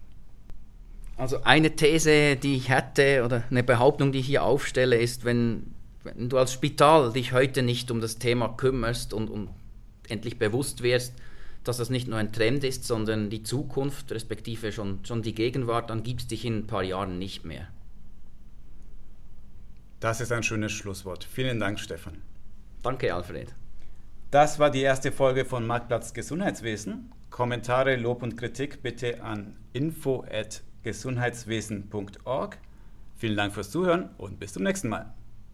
Also 1.17 1.43
eine 1.45 1.75
These, 1.75 2.37
die 2.37 2.57
ich 2.57 2.69
hätte 2.69 3.25
oder 3.25 3.43
eine 3.51 3.63
Behauptung, 3.63 4.13
die 4.13 4.19
ich 4.19 4.27
hier 4.27 4.43
aufstelle, 4.43 4.97
ist, 4.97 5.25
wenn, 5.25 5.75
wenn 6.05 6.29
du 6.29 6.37
als 6.37 6.53
Spital 6.53 7.13
dich 7.13 7.33
heute 7.33 7.63
nicht 7.63 7.91
um 7.91 8.01
das 8.01 8.19
Thema 8.19 8.49
kümmerst 8.49 9.15
und, 9.15 9.31
und 9.31 9.49
endlich 10.09 10.39
bewusst 10.39 10.83
wirst, 10.83 11.15
dass 11.65 11.79
das 11.79 11.91
nicht 11.91 12.07
nur 12.07 12.19
ein 12.19 12.33
Trend 12.33 12.65
ist, 12.65 12.85
sondern 12.85 13.31
die 13.31 13.43
Zukunft, 13.43 14.13
respektive 14.13 14.73
schon, 14.73 15.05
schon 15.05 15.23
die 15.23 15.35
Gegenwart, 15.35 15.91
dann 15.91 16.03
gibt 16.03 16.21
es 16.21 16.27
dich 16.29 16.45
in 16.45 16.59
ein 16.59 16.67
paar 16.67 16.83
Jahren 16.83 17.19
nicht 17.19 17.45
mehr. 17.45 17.69
Das 19.99 20.21
ist 20.21 20.31
ein 20.31 20.43
schönes 20.43 20.73
Schlusswort. 20.73 21.25
Vielen 21.25 21.59
Dank, 21.59 21.81
Stefan. 21.81 22.21
Danke, 22.83 23.13
Alfred. 23.15 23.55
Das 24.31 24.59
war 24.59 24.71
die 24.71 24.83
erste 24.83 25.11
Folge 25.11 25.45
von 25.47 25.67
Marktplatz 25.67 26.13
Gesundheitswesen. 26.13 27.11
Kommentare, 27.31 27.97
Lob 27.97 28.23
und 28.23 28.37
Kritik 28.37 28.83
bitte 28.83 29.23
an 29.23 29.57
info@ 29.73 30.61
gesundheitswesen.org. 30.87 32.59
Vielen 33.17 33.37
Dank 33.37 33.53
fürs 33.53 33.73
Zuhören 33.73 34.11
und 34.19 34.39
bis 34.39 34.53
zum 34.53 34.63
nächsten 34.63 34.89
Mal. 34.89 35.16